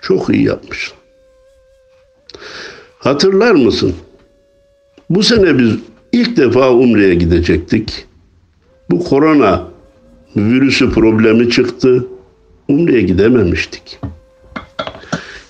çok 0.02 0.30
iyi 0.30 0.44
yapmışsın. 0.44 0.98
Hatırlar 3.00 3.52
mısın? 3.52 3.94
Bu 5.10 5.24
sene 5.24 5.58
biz 5.58 5.76
ilk 6.12 6.38
defa 6.38 6.72
Umre'ye 6.72 7.15
gidecektik. 7.15 8.06
Bu 8.89 9.04
korona 9.04 9.63
virüsü 10.36 10.91
problemi 10.91 11.50
çıktı. 11.50 12.08
Umre'ye 12.68 13.02
gidememiştik. 13.02 14.00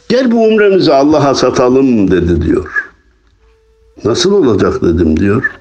Gel 0.10 0.32
bu 0.32 0.44
umremizi 0.44 0.94
Allah'a 0.94 1.36
satalım 1.36 2.12
dedi 2.12 2.42
diyor. 2.42 2.92
Nasıl 4.04 4.34
olacak 4.34 4.82
dedim 4.82 5.20
diyor. 5.20 5.52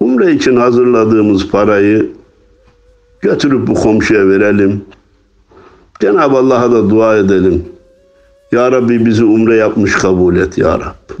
Umre 0.00 0.32
için 0.32 0.56
hazırladığımız 0.56 1.48
parayı 1.48 2.10
götürüp 3.20 3.66
bu 3.66 3.74
komşuya 3.74 4.28
verelim. 4.28 4.84
Cenab-ı 6.00 6.36
Allah'a 6.36 6.72
da 6.72 6.90
dua 6.90 7.16
edelim. 7.16 7.64
Ya 8.52 8.72
Rabbi 8.72 9.06
bizi 9.06 9.24
umre 9.24 9.56
yapmış 9.56 9.92
kabul 9.94 10.36
et 10.36 10.58
Ya 10.58 10.78
Rab. 10.78 11.14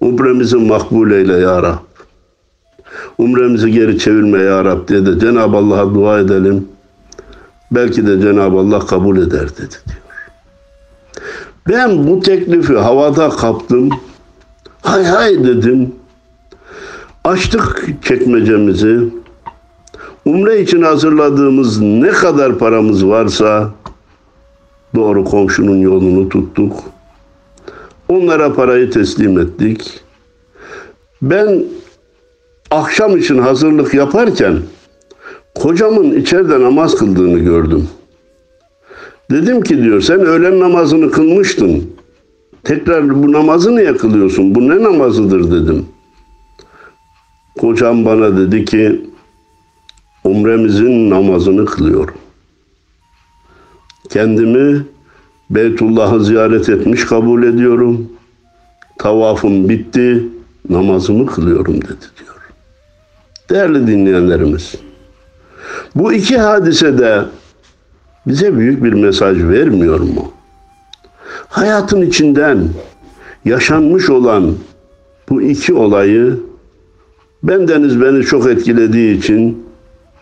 Umremizi 0.00 0.56
makbul 0.56 1.10
eyle 1.10 1.32
Ya 1.32 1.62
Rab. 1.62 1.78
Umremizi 3.18 3.70
geri 3.70 3.98
çevirme 3.98 4.38
Ya 4.38 4.64
Rab 4.64 4.88
diye 4.88 5.06
de 5.06 5.18
Cenab-ı 5.18 5.56
Allah'a 5.56 5.94
dua 5.94 6.18
edelim. 6.18 6.68
Belki 7.70 8.06
de 8.06 8.20
Cenab-ı 8.20 8.58
Allah 8.58 8.86
kabul 8.86 9.16
eder 9.16 9.48
dedi 9.48 9.76
diyor. 9.88 10.02
Ben 11.68 12.06
bu 12.06 12.20
teklifi 12.20 12.74
havada 12.74 13.28
kaptım. 13.28 13.90
Hay 14.82 15.04
hay 15.04 15.44
dedim. 15.44 15.94
Açtık 17.24 17.88
çekmecemizi. 18.02 19.21
Umre 20.24 20.60
için 20.60 20.82
hazırladığımız 20.82 21.80
ne 21.80 22.08
kadar 22.08 22.58
paramız 22.58 23.06
varsa 23.06 23.70
doğru 24.94 25.24
komşunun 25.24 25.76
yolunu 25.76 26.28
tuttuk. 26.28 26.80
Onlara 28.08 28.54
parayı 28.54 28.90
teslim 28.90 29.38
ettik. 29.38 30.00
Ben 31.22 31.64
akşam 32.70 33.16
için 33.16 33.38
hazırlık 33.38 33.94
yaparken 33.94 34.58
kocamın 35.54 36.20
içeride 36.20 36.60
namaz 36.60 36.94
kıldığını 36.94 37.38
gördüm. 37.38 37.88
Dedim 39.30 39.62
ki 39.62 39.82
diyor 39.82 40.00
sen 40.00 40.20
öğlen 40.20 40.60
namazını 40.60 41.10
kılmıştın. 41.10 41.90
Tekrar 42.64 43.22
bu 43.22 43.32
namazı 43.32 43.76
niye 43.76 43.96
kılıyorsun? 43.96 44.54
Bu 44.54 44.68
ne 44.68 44.82
namazıdır 44.82 45.50
dedim. 45.50 45.86
Kocam 47.58 48.04
bana 48.04 48.36
dedi 48.36 48.64
ki 48.64 49.11
umremizin 50.24 51.10
namazını 51.10 51.64
kılıyorum. 51.64 52.14
Kendimi 54.10 54.86
Beytullah'ı 55.50 56.24
ziyaret 56.24 56.68
etmiş 56.68 57.04
kabul 57.04 57.42
ediyorum. 57.42 58.08
Tavafım 58.98 59.68
bitti, 59.68 60.24
namazımı 60.70 61.26
kılıyorum 61.26 61.74
dedi 61.74 62.06
diyor. 62.20 62.50
Değerli 63.50 63.86
dinleyenlerimiz, 63.86 64.74
bu 65.94 66.12
iki 66.12 66.38
hadise 66.38 66.98
de 66.98 67.22
bize 68.26 68.56
büyük 68.56 68.84
bir 68.84 68.92
mesaj 68.92 69.42
vermiyor 69.42 70.00
mu? 70.00 70.32
Hayatın 71.48 72.02
içinden 72.02 72.68
yaşanmış 73.44 74.10
olan 74.10 74.54
bu 75.28 75.42
iki 75.42 75.74
olayı 75.74 76.40
bendeniz 77.42 78.00
beni 78.00 78.22
çok 78.22 78.46
etkilediği 78.46 79.18
için 79.18 79.61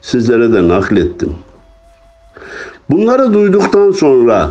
sizlere 0.01 0.53
de 0.53 0.69
naklettim. 0.69 1.35
Bunları 2.91 3.33
duyduktan 3.33 3.91
sonra 3.93 4.51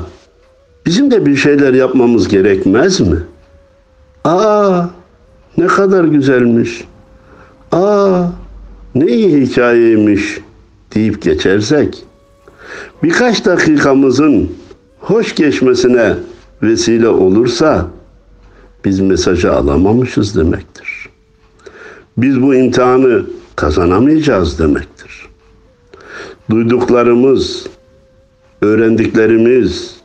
bizim 0.85 1.12
de 1.12 1.25
bir 1.25 1.35
şeyler 1.35 1.73
yapmamız 1.73 2.27
gerekmez 2.27 2.99
mi? 2.99 3.17
Aa 4.23 4.85
ne 5.57 5.67
kadar 5.67 6.03
güzelmiş. 6.03 6.83
Aa 7.71 8.23
ne 8.95 9.05
iyi 9.05 9.41
hikayeymiş 9.41 10.39
deyip 10.95 11.21
geçersek 11.21 12.03
birkaç 13.03 13.45
dakikamızın 13.45 14.51
hoş 14.99 15.35
geçmesine 15.35 16.15
vesile 16.63 17.07
olursa 17.07 17.88
biz 18.85 18.99
mesajı 18.99 19.53
alamamışız 19.53 20.35
demektir. 20.35 21.09
Biz 22.17 22.41
bu 22.41 22.55
imtihanı 22.55 23.25
kazanamayacağız 23.55 24.59
demektir. 24.59 24.98
Duyduklarımız, 26.49 27.67
öğrendiklerimiz 28.62 29.95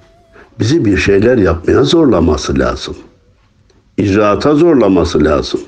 bizi 0.60 0.84
bir 0.84 0.96
şeyler 0.96 1.38
yapmaya 1.38 1.82
zorlaması 1.82 2.58
lazım. 2.58 2.96
İcraata 3.96 4.54
zorlaması 4.54 5.24
lazım. 5.24 5.60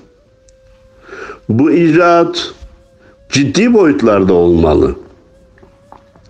Bu 1.48 1.72
icraat 1.72 2.54
ciddi 3.28 3.74
boyutlarda 3.74 4.32
olmalı. 4.32 4.94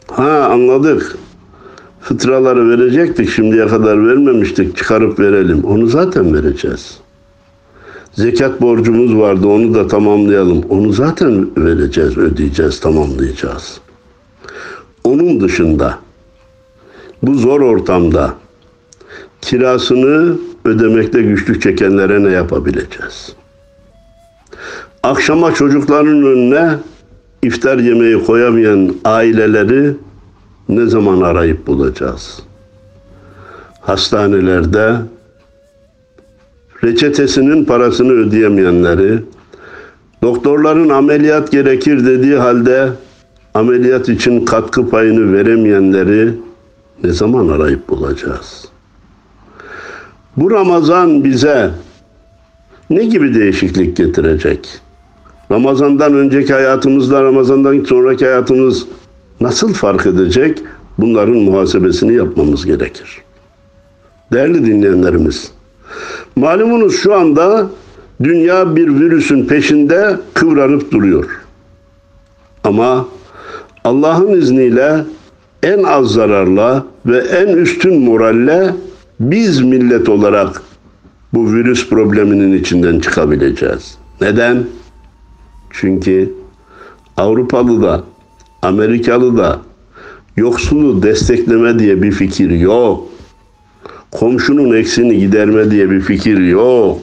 Ha 0.06 0.48
anladık. 0.52 1.16
Fıtraları 2.00 2.68
verecektik 2.68 3.30
şimdiye 3.30 3.66
kadar 3.66 4.08
vermemiştik 4.08 4.76
çıkarıp 4.76 5.18
verelim. 5.18 5.64
Onu 5.64 5.86
zaten 5.86 6.34
vereceğiz. 6.34 6.98
Zekat 8.12 8.60
borcumuz 8.60 9.16
vardı 9.16 9.46
onu 9.46 9.74
da 9.74 9.86
tamamlayalım. 9.86 10.62
Onu 10.68 10.92
zaten 10.92 11.50
vereceğiz, 11.56 12.18
ödeyeceğiz, 12.18 12.80
tamamlayacağız. 12.80 13.80
Onun 15.06 15.40
dışında 15.40 15.98
bu 17.22 17.34
zor 17.34 17.60
ortamda 17.60 18.34
kirasını 19.40 20.36
ödemekte 20.64 21.22
güçlük 21.22 21.62
çekenlere 21.62 22.22
ne 22.24 22.30
yapabileceğiz? 22.30 23.36
Akşama 25.02 25.54
çocukların 25.54 26.22
önüne 26.22 26.74
iftar 27.42 27.78
yemeği 27.78 28.24
koyamayan 28.24 28.94
aileleri 29.04 29.94
ne 30.68 30.86
zaman 30.86 31.20
arayıp 31.20 31.66
bulacağız? 31.66 32.42
Hastanelerde 33.80 34.94
reçetesinin 36.84 37.64
parasını 37.64 38.12
ödeyemeyenleri, 38.12 39.18
doktorların 40.22 40.88
ameliyat 40.88 41.52
gerekir 41.52 42.06
dediği 42.06 42.36
halde 42.36 42.88
ameliyat 43.56 44.08
için 44.08 44.44
katkı 44.44 44.88
payını 44.88 45.32
veremeyenleri 45.32 46.34
ne 47.04 47.12
zaman 47.12 47.48
arayıp 47.48 47.88
bulacağız? 47.88 48.68
Bu 50.36 50.50
Ramazan 50.50 51.24
bize 51.24 51.70
ne 52.90 53.04
gibi 53.04 53.34
değişiklik 53.34 53.96
getirecek? 53.96 54.68
Ramazandan 55.50 56.14
önceki 56.14 56.52
hayatımızla 56.52 57.22
Ramazandan 57.22 57.84
sonraki 57.84 58.24
hayatımız 58.24 58.86
nasıl 59.40 59.72
fark 59.72 60.06
edecek? 60.06 60.62
Bunların 60.98 61.36
muhasebesini 61.36 62.14
yapmamız 62.14 62.66
gerekir. 62.66 63.22
Değerli 64.32 64.66
dinleyenlerimiz, 64.66 65.50
malumunuz 66.36 66.96
şu 66.96 67.14
anda 67.14 67.70
dünya 68.22 68.76
bir 68.76 68.88
virüsün 68.88 69.46
peşinde 69.46 70.16
kıvranıp 70.34 70.92
duruyor. 70.92 71.40
Ama 72.64 73.06
Allah'ın 73.86 74.40
izniyle 74.40 75.04
en 75.62 75.82
az 75.82 76.12
zararla 76.12 76.86
ve 77.06 77.18
en 77.18 77.48
üstün 77.48 78.04
moralle 78.04 78.74
biz 79.20 79.60
millet 79.60 80.08
olarak 80.08 80.62
bu 81.34 81.52
virüs 81.52 81.88
probleminin 81.88 82.58
içinden 82.58 83.00
çıkabileceğiz. 83.00 83.98
Neden? 84.20 84.64
Çünkü 85.70 86.34
Avrupalı 87.16 87.82
da, 87.82 88.04
Amerikalı 88.62 89.36
da 89.36 89.60
yoksulu 90.36 91.02
destekleme 91.02 91.78
diye 91.78 92.02
bir 92.02 92.12
fikir 92.12 92.50
yok. 92.50 93.08
Komşunun 94.10 94.76
eksini 94.76 95.18
giderme 95.18 95.70
diye 95.70 95.90
bir 95.90 96.00
fikir 96.00 96.38
yok. 96.38 96.98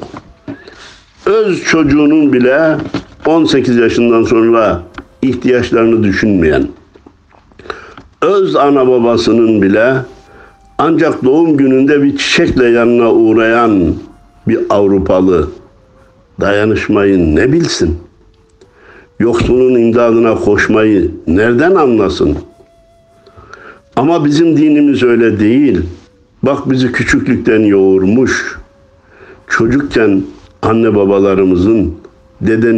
Öz 1.26 1.64
çocuğunun 1.64 2.34
bile 2.34 2.78
18 3.26 3.78
yaşından 3.78 4.24
sonra 4.24 4.84
ihtiyaçlarını 5.24 6.04
düşünmeyen, 6.04 6.68
öz 8.24 8.56
ana 8.56 8.88
babasının 8.88 9.62
bile 9.62 9.96
ancak 10.78 11.24
doğum 11.24 11.58
gününde 11.58 12.04
bir 12.04 12.18
çiçekle 12.18 12.70
yanına 12.70 13.12
uğrayan 13.12 13.94
bir 14.48 14.60
Avrupalı 14.70 15.50
dayanışmayı 16.42 17.36
ne 17.36 17.54
bilsin? 17.54 17.98
Yoksulun 19.20 19.76
imdadına 19.76 20.36
koşmayı 20.36 21.12
nereden 21.28 21.76
anlasın? 21.76 22.38
Ama 23.96 24.26
bizim 24.26 24.58
dinimiz 24.58 25.04
öyle 25.04 25.40
değil. 25.40 25.82
Bak 26.44 26.72
bizi 26.72 26.92
küçüklükten 26.92 27.60
yoğurmuş. 27.60 28.58
Çocukken 29.48 30.24
anne 30.62 30.96
babalarımızın, 30.96 31.94
dede 32.42 32.74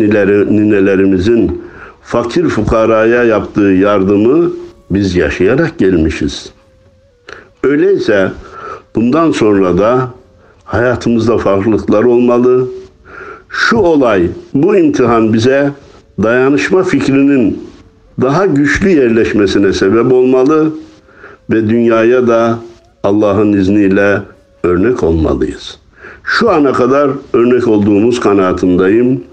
ninelerimizin 0.56 1.62
fakir 2.02 2.50
fukaraya 2.50 3.24
yaptığı 3.24 3.62
yardımı 3.62 4.52
biz 4.92 5.16
yaşayarak 5.16 5.78
gelmişiz. 5.78 6.50
Öyleyse 7.64 8.32
bundan 8.96 9.32
sonra 9.32 9.78
da 9.78 10.10
hayatımızda 10.64 11.38
farklılıklar 11.38 12.04
olmalı. 12.04 12.68
Şu 13.50 13.78
olay, 13.78 14.28
bu 14.54 14.76
imtihan 14.78 15.34
bize 15.34 15.72
dayanışma 16.24 16.84
fikrinin 16.84 17.64
daha 18.22 18.46
güçlü 18.46 18.90
yerleşmesine 18.90 19.74
sebep 19.74 20.14
olmalı 20.14 20.74
ve 21.50 21.70
dünyaya 21.70 22.28
da 22.28 22.60
Allah'ın 23.04 23.54
izniyle 23.54 24.22
örnek 24.64 25.04
olmalıyız. 25.04 25.78
Şu 26.24 26.52
ana 26.52 26.74
kadar 26.74 27.12
örnek 27.34 27.68
olduğumuz 27.68 28.20
kanaatindeyim. 28.20 29.24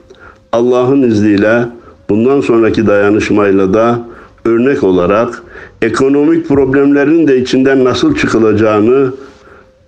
Allah'ın 0.53 1.03
izniyle 1.03 1.69
bundan 2.11 2.41
sonraki 2.41 2.87
dayanışmayla 2.87 3.75
da 3.75 4.01
örnek 4.45 4.85
olarak 4.85 5.43
ekonomik 5.83 6.49
problemlerin 6.49 7.29
de 7.29 7.39
içinden 7.39 7.85
nasıl 7.85 8.17
çıkılacağını, 8.17 9.13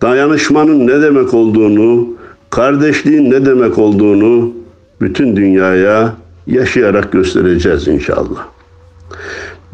dayanışmanın 0.02 0.86
ne 0.86 1.02
demek 1.02 1.34
olduğunu, 1.34 2.08
kardeşliğin 2.50 3.30
ne 3.30 3.46
demek 3.46 3.78
olduğunu 3.78 4.52
bütün 5.00 5.36
dünyaya 5.36 6.14
yaşayarak 6.46 7.12
göstereceğiz 7.12 7.88
inşallah. 7.88 8.46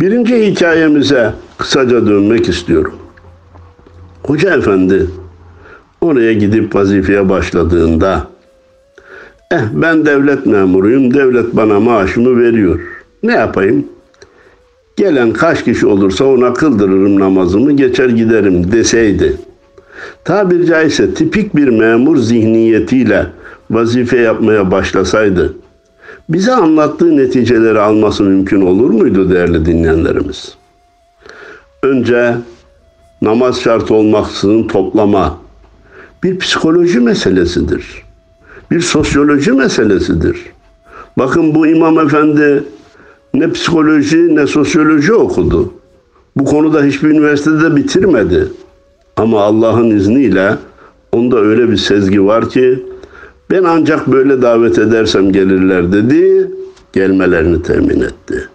Birinci 0.01 0.47
hikayemize 0.47 1.35
kısaca 1.59 2.07
dönmek 2.07 2.49
istiyorum. 2.49 2.95
Hoca 4.23 4.57
efendi 4.57 5.07
oraya 6.01 6.33
gidip 6.33 6.75
vazifeye 6.75 7.29
başladığında 7.29 8.27
eh 9.53 9.63
ben 9.73 10.07
devlet 10.07 10.47
memuruyum, 10.47 11.15
devlet 11.15 11.57
bana 11.57 11.81
maaşımı 11.81 12.41
veriyor. 12.41 12.81
Ne 13.23 13.33
yapayım? 13.33 13.87
Gelen 14.97 15.33
kaç 15.33 15.65
kişi 15.65 15.87
olursa 15.87 16.25
ona 16.25 16.53
kıldırırım 16.53 17.21
namazımı, 17.21 17.73
geçer 17.73 18.09
giderim 18.09 18.73
deseydi. 18.73 19.37
Tabir 20.25 20.67
caizse 20.67 21.15
tipik 21.15 21.57
bir 21.57 21.69
memur 21.69 22.17
zihniyetiyle 22.17 23.27
vazife 23.71 24.19
yapmaya 24.19 24.71
başlasaydı, 24.71 25.55
bize 26.29 26.53
anlattığı 26.53 27.17
neticeleri 27.17 27.81
alması 27.81 28.23
mümkün 28.23 28.61
olur 28.61 28.91
muydu 28.91 29.31
değerli 29.31 29.67
dinleyenlerimiz? 29.67 30.55
Önce 31.83 32.35
namaz 33.23 33.61
şart 33.61 33.91
olmaksızın 33.91 34.69
toplama 34.69 35.39
bir 36.23 36.39
psikoloji 36.39 37.01
meselesidir. 37.01 38.03
Bir 38.71 38.81
sosyoloji 38.81 39.53
meselesidir. 39.53 40.43
Bakın 41.19 41.55
bu 41.55 41.67
imam 41.67 41.99
efendi 41.99 42.65
ne 43.35 43.53
psikoloji 43.53 44.37
ne 44.37 44.47
sosyoloji 44.47 45.13
okudu. 45.13 45.73
Bu 46.37 46.45
konuda 46.45 46.83
hiçbir 46.83 47.09
üniversitede 47.09 47.77
bitirmedi. 47.77 48.49
Ama 49.17 49.41
Allah'ın 49.41 49.91
izniyle 49.91 50.57
onda 51.13 51.39
öyle 51.39 51.71
bir 51.71 51.77
sezgi 51.77 52.25
var 52.25 52.49
ki 52.49 52.85
ben 53.51 53.65
ancak 53.65 54.07
böyle 54.07 54.43
davet 54.43 54.79
edersem 54.79 55.33
gelirler 55.33 55.93
dedi. 55.93 56.51
Gelmelerini 56.93 57.63
temin 57.63 58.01
etti. 58.01 58.49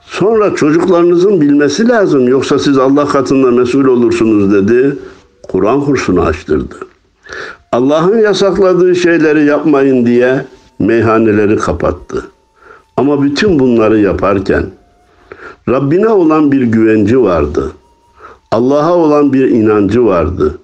Sonra 0.00 0.54
çocuklarınızın 0.54 1.40
bilmesi 1.40 1.88
lazım 1.88 2.28
yoksa 2.28 2.58
siz 2.58 2.78
Allah 2.78 3.08
katında 3.08 3.50
mesul 3.50 3.84
olursunuz 3.84 4.52
dedi. 4.52 4.96
Kur'an 5.42 5.80
kursunu 5.80 6.20
açtırdı. 6.22 6.74
Allah'ın 7.72 8.18
yasakladığı 8.18 8.94
şeyleri 8.94 9.44
yapmayın 9.44 10.06
diye 10.06 10.44
meyhaneleri 10.78 11.56
kapattı. 11.56 12.24
Ama 12.96 13.22
bütün 13.22 13.58
bunları 13.58 14.00
yaparken 14.00 14.64
Rabbine 15.68 16.08
olan 16.08 16.52
bir 16.52 16.62
güvenci 16.62 17.22
vardı. 17.22 17.72
Allah'a 18.50 18.94
olan 18.94 19.32
bir 19.32 19.48
inancı 19.48 20.06
vardı. 20.06 20.58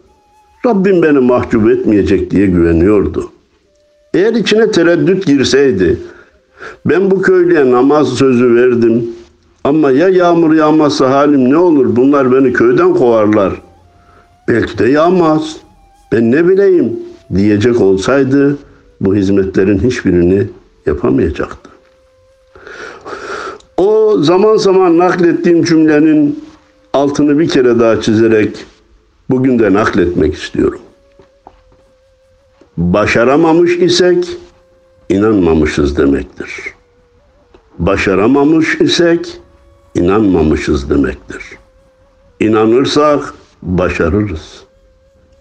Rabbim 0.66 1.02
beni 1.02 1.18
mahcup 1.18 1.70
etmeyecek 1.70 2.30
diye 2.30 2.46
güveniyordu. 2.46 3.30
Eğer 4.14 4.34
içine 4.34 4.70
tereddüt 4.70 5.26
girseydi, 5.26 5.98
ben 6.86 7.10
bu 7.10 7.22
köylüye 7.22 7.70
namaz 7.70 8.08
sözü 8.08 8.54
verdim 8.54 9.06
ama 9.64 9.90
ya 9.90 10.08
yağmur 10.08 10.54
yağmazsa 10.54 11.10
halim 11.10 11.50
ne 11.50 11.56
olur 11.56 11.96
bunlar 11.96 12.32
beni 12.32 12.52
köyden 12.52 12.94
kovarlar. 12.94 13.52
Belki 14.48 14.78
de 14.78 14.88
yağmaz. 14.88 15.56
Ben 16.12 16.32
ne 16.32 16.48
bileyim 16.48 16.92
diyecek 17.34 17.80
olsaydı 17.80 18.58
bu 19.00 19.14
hizmetlerin 19.14 19.78
hiçbirini 19.78 20.46
yapamayacaktı. 20.86 21.69
Zaman 24.20 24.56
zaman 24.56 24.98
naklettiğim 24.98 25.64
cümlenin 25.64 26.44
altını 26.92 27.38
bir 27.38 27.48
kere 27.48 27.80
daha 27.80 28.00
çizerek 28.00 28.64
bugün 29.30 29.58
de 29.58 29.72
nakletmek 29.72 30.34
istiyorum. 30.34 30.80
Başaramamış 32.76 33.76
isek 33.76 34.28
inanmamışız 35.08 35.96
demektir. 35.96 36.50
Başaramamış 37.78 38.80
isek 38.80 39.40
inanmamışız 39.94 40.90
demektir. 40.90 41.42
İnanırsak 42.40 43.34
başarırız. 43.62 44.62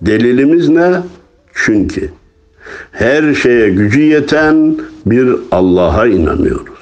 Delilimiz 0.01 0.69
ne? 0.69 1.01
Çünkü 1.53 2.09
her 2.91 3.33
şeye 3.33 3.69
gücü 3.69 4.01
yeten 4.01 4.77
bir 5.05 5.35
Allah'a 5.51 6.07
inanıyoruz. 6.07 6.78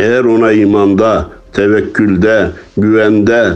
Eğer 0.00 0.24
ona 0.24 0.52
imanda, 0.52 1.28
tevekkülde, 1.52 2.50
güvende, 2.76 3.52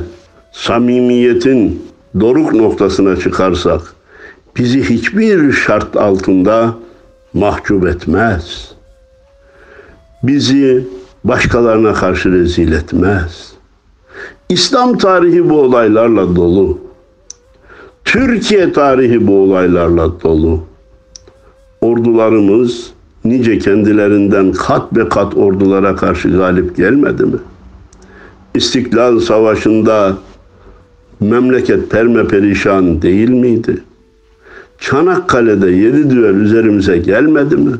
samimiyetin 0.52 1.82
doruk 2.20 2.54
noktasına 2.54 3.16
çıkarsak 3.16 3.80
bizi 4.56 4.82
hiçbir 4.90 5.52
şart 5.52 5.96
altında 5.96 6.74
mahcup 7.34 7.86
etmez. 7.86 8.72
Bizi 10.22 10.86
başkalarına 11.24 11.92
karşı 11.92 12.32
rezil 12.32 12.72
etmez. 12.72 13.52
İslam 14.48 14.98
tarihi 14.98 15.50
bu 15.50 15.60
olaylarla 15.60 16.36
dolu. 16.36 16.78
Türkiye 18.04 18.72
tarihi 18.72 19.26
bu 19.26 19.42
olaylarla 19.42 20.20
dolu. 20.20 20.64
Ordularımız 21.80 22.90
nice 23.24 23.58
kendilerinden 23.58 24.52
kat 24.52 24.92
be 24.92 25.08
kat 25.08 25.36
ordulara 25.36 25.96
karşı 25.96 26.28
galip 26.28 26.76
gelmedi 26.76 27.22
mi? 27.22 27.38
İstiklal 28.54 29.20
Savaşı'nda 29.20 30.16
memleket 31.20 31.90
perme 31.90 32.26
perişan 32.26 33.02
değil 33.02 33.30
miydi? 33.30 33.82
Çanakkale'de 34.78 35.70
yedi 35.70 36.10
düvel 36.10 36.34
üzerimize 36.34 36.98
gelmedi 36.98 37.56
mi? 37.56 37.72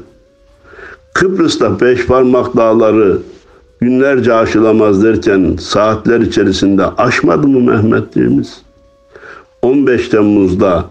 Kıbrıs'ta 1.14 1.80
beş 1.80 2.06
parmak 2.06 2.56
dağları 2.56 3.18
günlerce 3.80 4.34
aşılamaz 4.34 5.04
derken 5.04 5.56
saatler 5.60 6.20
içerisinde 6.20 6.86
aşmadı 6.86 7.48
mı 7.48 7.60
Mehmetliğimiz? 7.60 8.62
15 9.62 10.08
Temmuz'da 10.08 10.84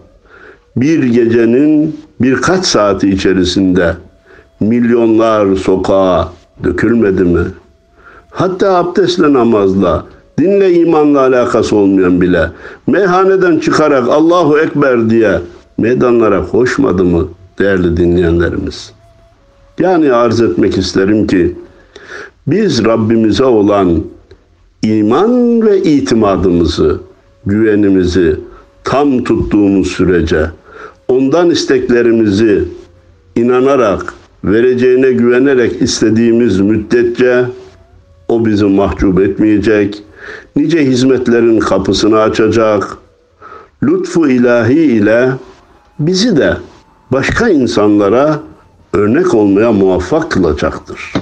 bir 0.76 1.02
gecenin 1.02 2.00
birkaç 2.20 2.64
saati 2.64 3.10
içerisinde 3.10 3.94
milyonlar 4.60 5.56
sokağa 5.56 6.32
dökülmedi 6.64 7.24
mi? 7.24 7.44
Hatta 8.30 8.76
abdestle 8.76 9.32
namazla, 9.32 10.06
dinle 10.38 10.72
imanla 10.72 11.20
alakası 11.20 11.76
olmayan 11.76 12.20
bile 12.20 12.50
meyhaneden 12.86 13.58
çıkarak 13.58 14.08
Allahu 14.08 14.58
Ekber 14.58 15.10
diye 15.10 15.40
meydanlara 15.78 16.46
koşmadı 16.46 17.04
mı 17.04 17.28
değerli 17.58 17.96
dinleyenlerimiz? 17.96 18.92
Yani 19.78 20.12
arz 20.12 20.40
etmek 20.40 20.78
isterim 20.78 21.26
ki 21.26 21.56
biz 22.46 22.84
Rabbimize 22.84 23.44
olan 23.44 24.02
iman 24.82 25.62
ve 25.66 25.82
itimadımızı, 25.82 27.00
güvenimizi 27.46 28.40
tam 28.84 29.24
tuttuğumuz 29.24 29.88
sürece 29.88 30.50
ondan 31.08 31.50
isteklerimizi 31.50 32.64
inanarak, 33.36 34.14
vereceğine 34.44 35.12
güvenerek 35.12 35.82
istediğimiz 35.82 36.60
müddetçe 36.60 37.44
o 38.28 38.44
bizi 38.46 38.64
mahcup 38.64 39.20
etmeyecek, 39.20 40.02
nice 40.56 40.86
hizmetlerin 40.86 41.60
kapısını 41.60 42.20
açacak, 42.20 42.96
lütfu 43.82 44.28
ilahi 44.28 44.82
ile 44.82 45.28
bizi 45.98 46.36
de 46.36 46.56
başka 47.12 47.48
insanlara 47.48 48.40
örnek 48.92 49.34
olmaya 49.34 49.72
muvaffak 49.72 50.30
kılacaktır. 50.30 51.12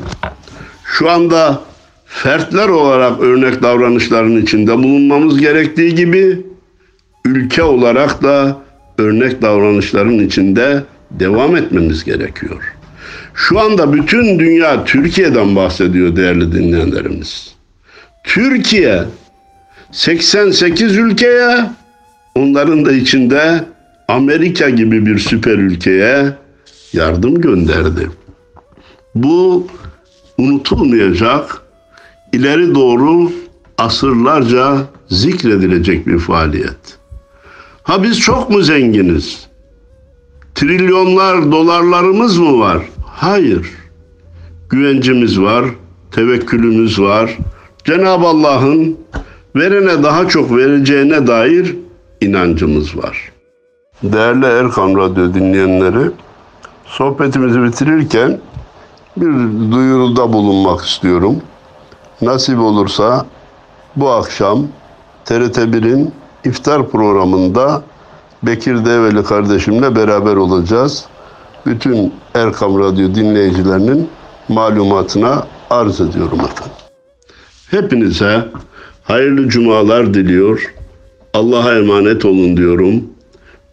Şu 0.84 1.10
anda 1.10 1.60
fertler 2.06 2.68
olarak 2.68 3.20
örnek 3.20 3.62
davranışların 3.62 4.36
içinde 4.36 4.78
bulunmamız 4.78 5.38
gerektiği 5.38 5.94
gibi 5.94 6.46
ülke 7.24 7.62
olarak 7.62 8.22
da 8.22 8.56
örnek 8.98 9.42
davranışların 9.42 10.18
içinde 10.18 10.84
devam 11.10 11.56
etmemiz 11.56 12.04
gerekiyor. 12.04 12.71
Şu 13.34 13.60
anda 13.60 13.92
bütün 13.92 14.38
dünya 14.38 14.84
Türkiye'den 14.84 15.56
bahsediyor 15.56 16.16
değerli 16.16 16.52
dinleyenlerimiz. 16.52 17.54
Türkiye 18.24 19.04
88 19.92 20.96
ülkeye 20.96 21.70
onların 22.34 22.84
da 22.84 22.92
içinde 22.92 23.64
Amerika 24.08 24.70
gibi 24.70 25.06
bir 25.06 25.18
süper 25.18 25.58
ülkeye 25.58 26.32
yardım 26.92 27.40
gönderdi. 27.40 28.10
Bu 29.14 29.66
unutulmayacak, 30.38 31.62
ileri 32.32 32.74
doğru 32.74 33.32
asırlarca 33.78 34.78
zikredilecek 35.08 36.06
bir 36.06 36.18
faaliyet. 36.18 36.98
Ha 37.82 38.02
biz 38.02 38.20
çok 38.20 38.50
mu 38.50 38.62
zenginiz? 38.62 39.46
Trilyonlar 40.54 41.52
dolarlarımız 41.52 42.38
mı 42.38 42.58
var? 42.58 42.82
Hayır. 43.22 43.70
Güvencimiz 44.70 45.40
var, 45.40 45.64
tevekkülümüz 46.10 47.00
var. 47.00 47.38
Cenab-ı 47.84 48.26
Allah'ın 48.26 48.98
verene 49.56 50.02
daha 50.02 50.28
çok 50.28 50.56
vereceğine 50.56 51.26
dair 51.26 51.76
inancımız 52.20 52.96
var. 52.98 53.32
Değerli 54.02 54.46
Erkam 54.46 54.96
Radyo 54.96 55.34
dinleyenleri, 55.34 56.10
sohbetimizi 56.86 57.62
bitirirken 57.62 58.40
bir 59.16 59.32
duyuruda 59.72 60.32
bulunmak 60.32 60.84
istiyorum. 60.84 61.36
Nasip 62.22 62.58
olursa 62.58 63.26
bu 63.96 64.10
akşam 64.10 64.66
TRT1'in 65.24 66.12
iftar 66.44 66.90
programında 66.90 67.82
Bekir 68.42 68.84
Develi 68.84 69.24
kardeşimle 69.24 69.96
beraber 69.96 70.36
olacağız. 70.36 71.06
Bütün 71.66 72.12
Erkam 72.34 72.78
Radyo 72.78 73.14
dinleyicilerinin 73.14 74.08
malumatına 74.48 75.46
arz 75.70 76.00
ediyorum 76.00 76.40
efendim. 76.40 76.72
Hepinize 77.70 78.48
hayırlı 79.02 79.48
cumalar 79.48 80.14
diliyor. 80.14 80.74
Allah'a 81.34 81.78
emanet 81.78 82.24
olun 82.24 82.56
diyorum. 82.56 83.04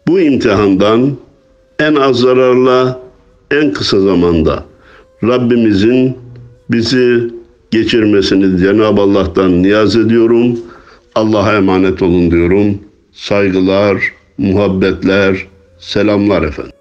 Bu 0.08 0.20
imtihandan 0.20 1.18
en 1.80 1.96
az 1.96 2.16
zararla 2.16 3.00
en 3.52 3.74
kısa 3.74 4.00
zamanda 4.00 4.64
Rabbimizin 5.24 6.18
bizi 6.70 7.34
geçirmesini 7.72 8.58
Cenab-ı 8.58 9.02
Allah'tan 9.02 9.64
niyaz 9.64 9.96
ediyorum. 9.96 10.60
Allah'a 11.16 11.54
emanet 11.54 12.02
olun 12.02 12.32
diyorum. 12.32 12.80
Saygılar, 13.14 14.14
muhabbetler, 14.38 15.48
selamlar 15.80 16.42
efendim. 16.42 16.79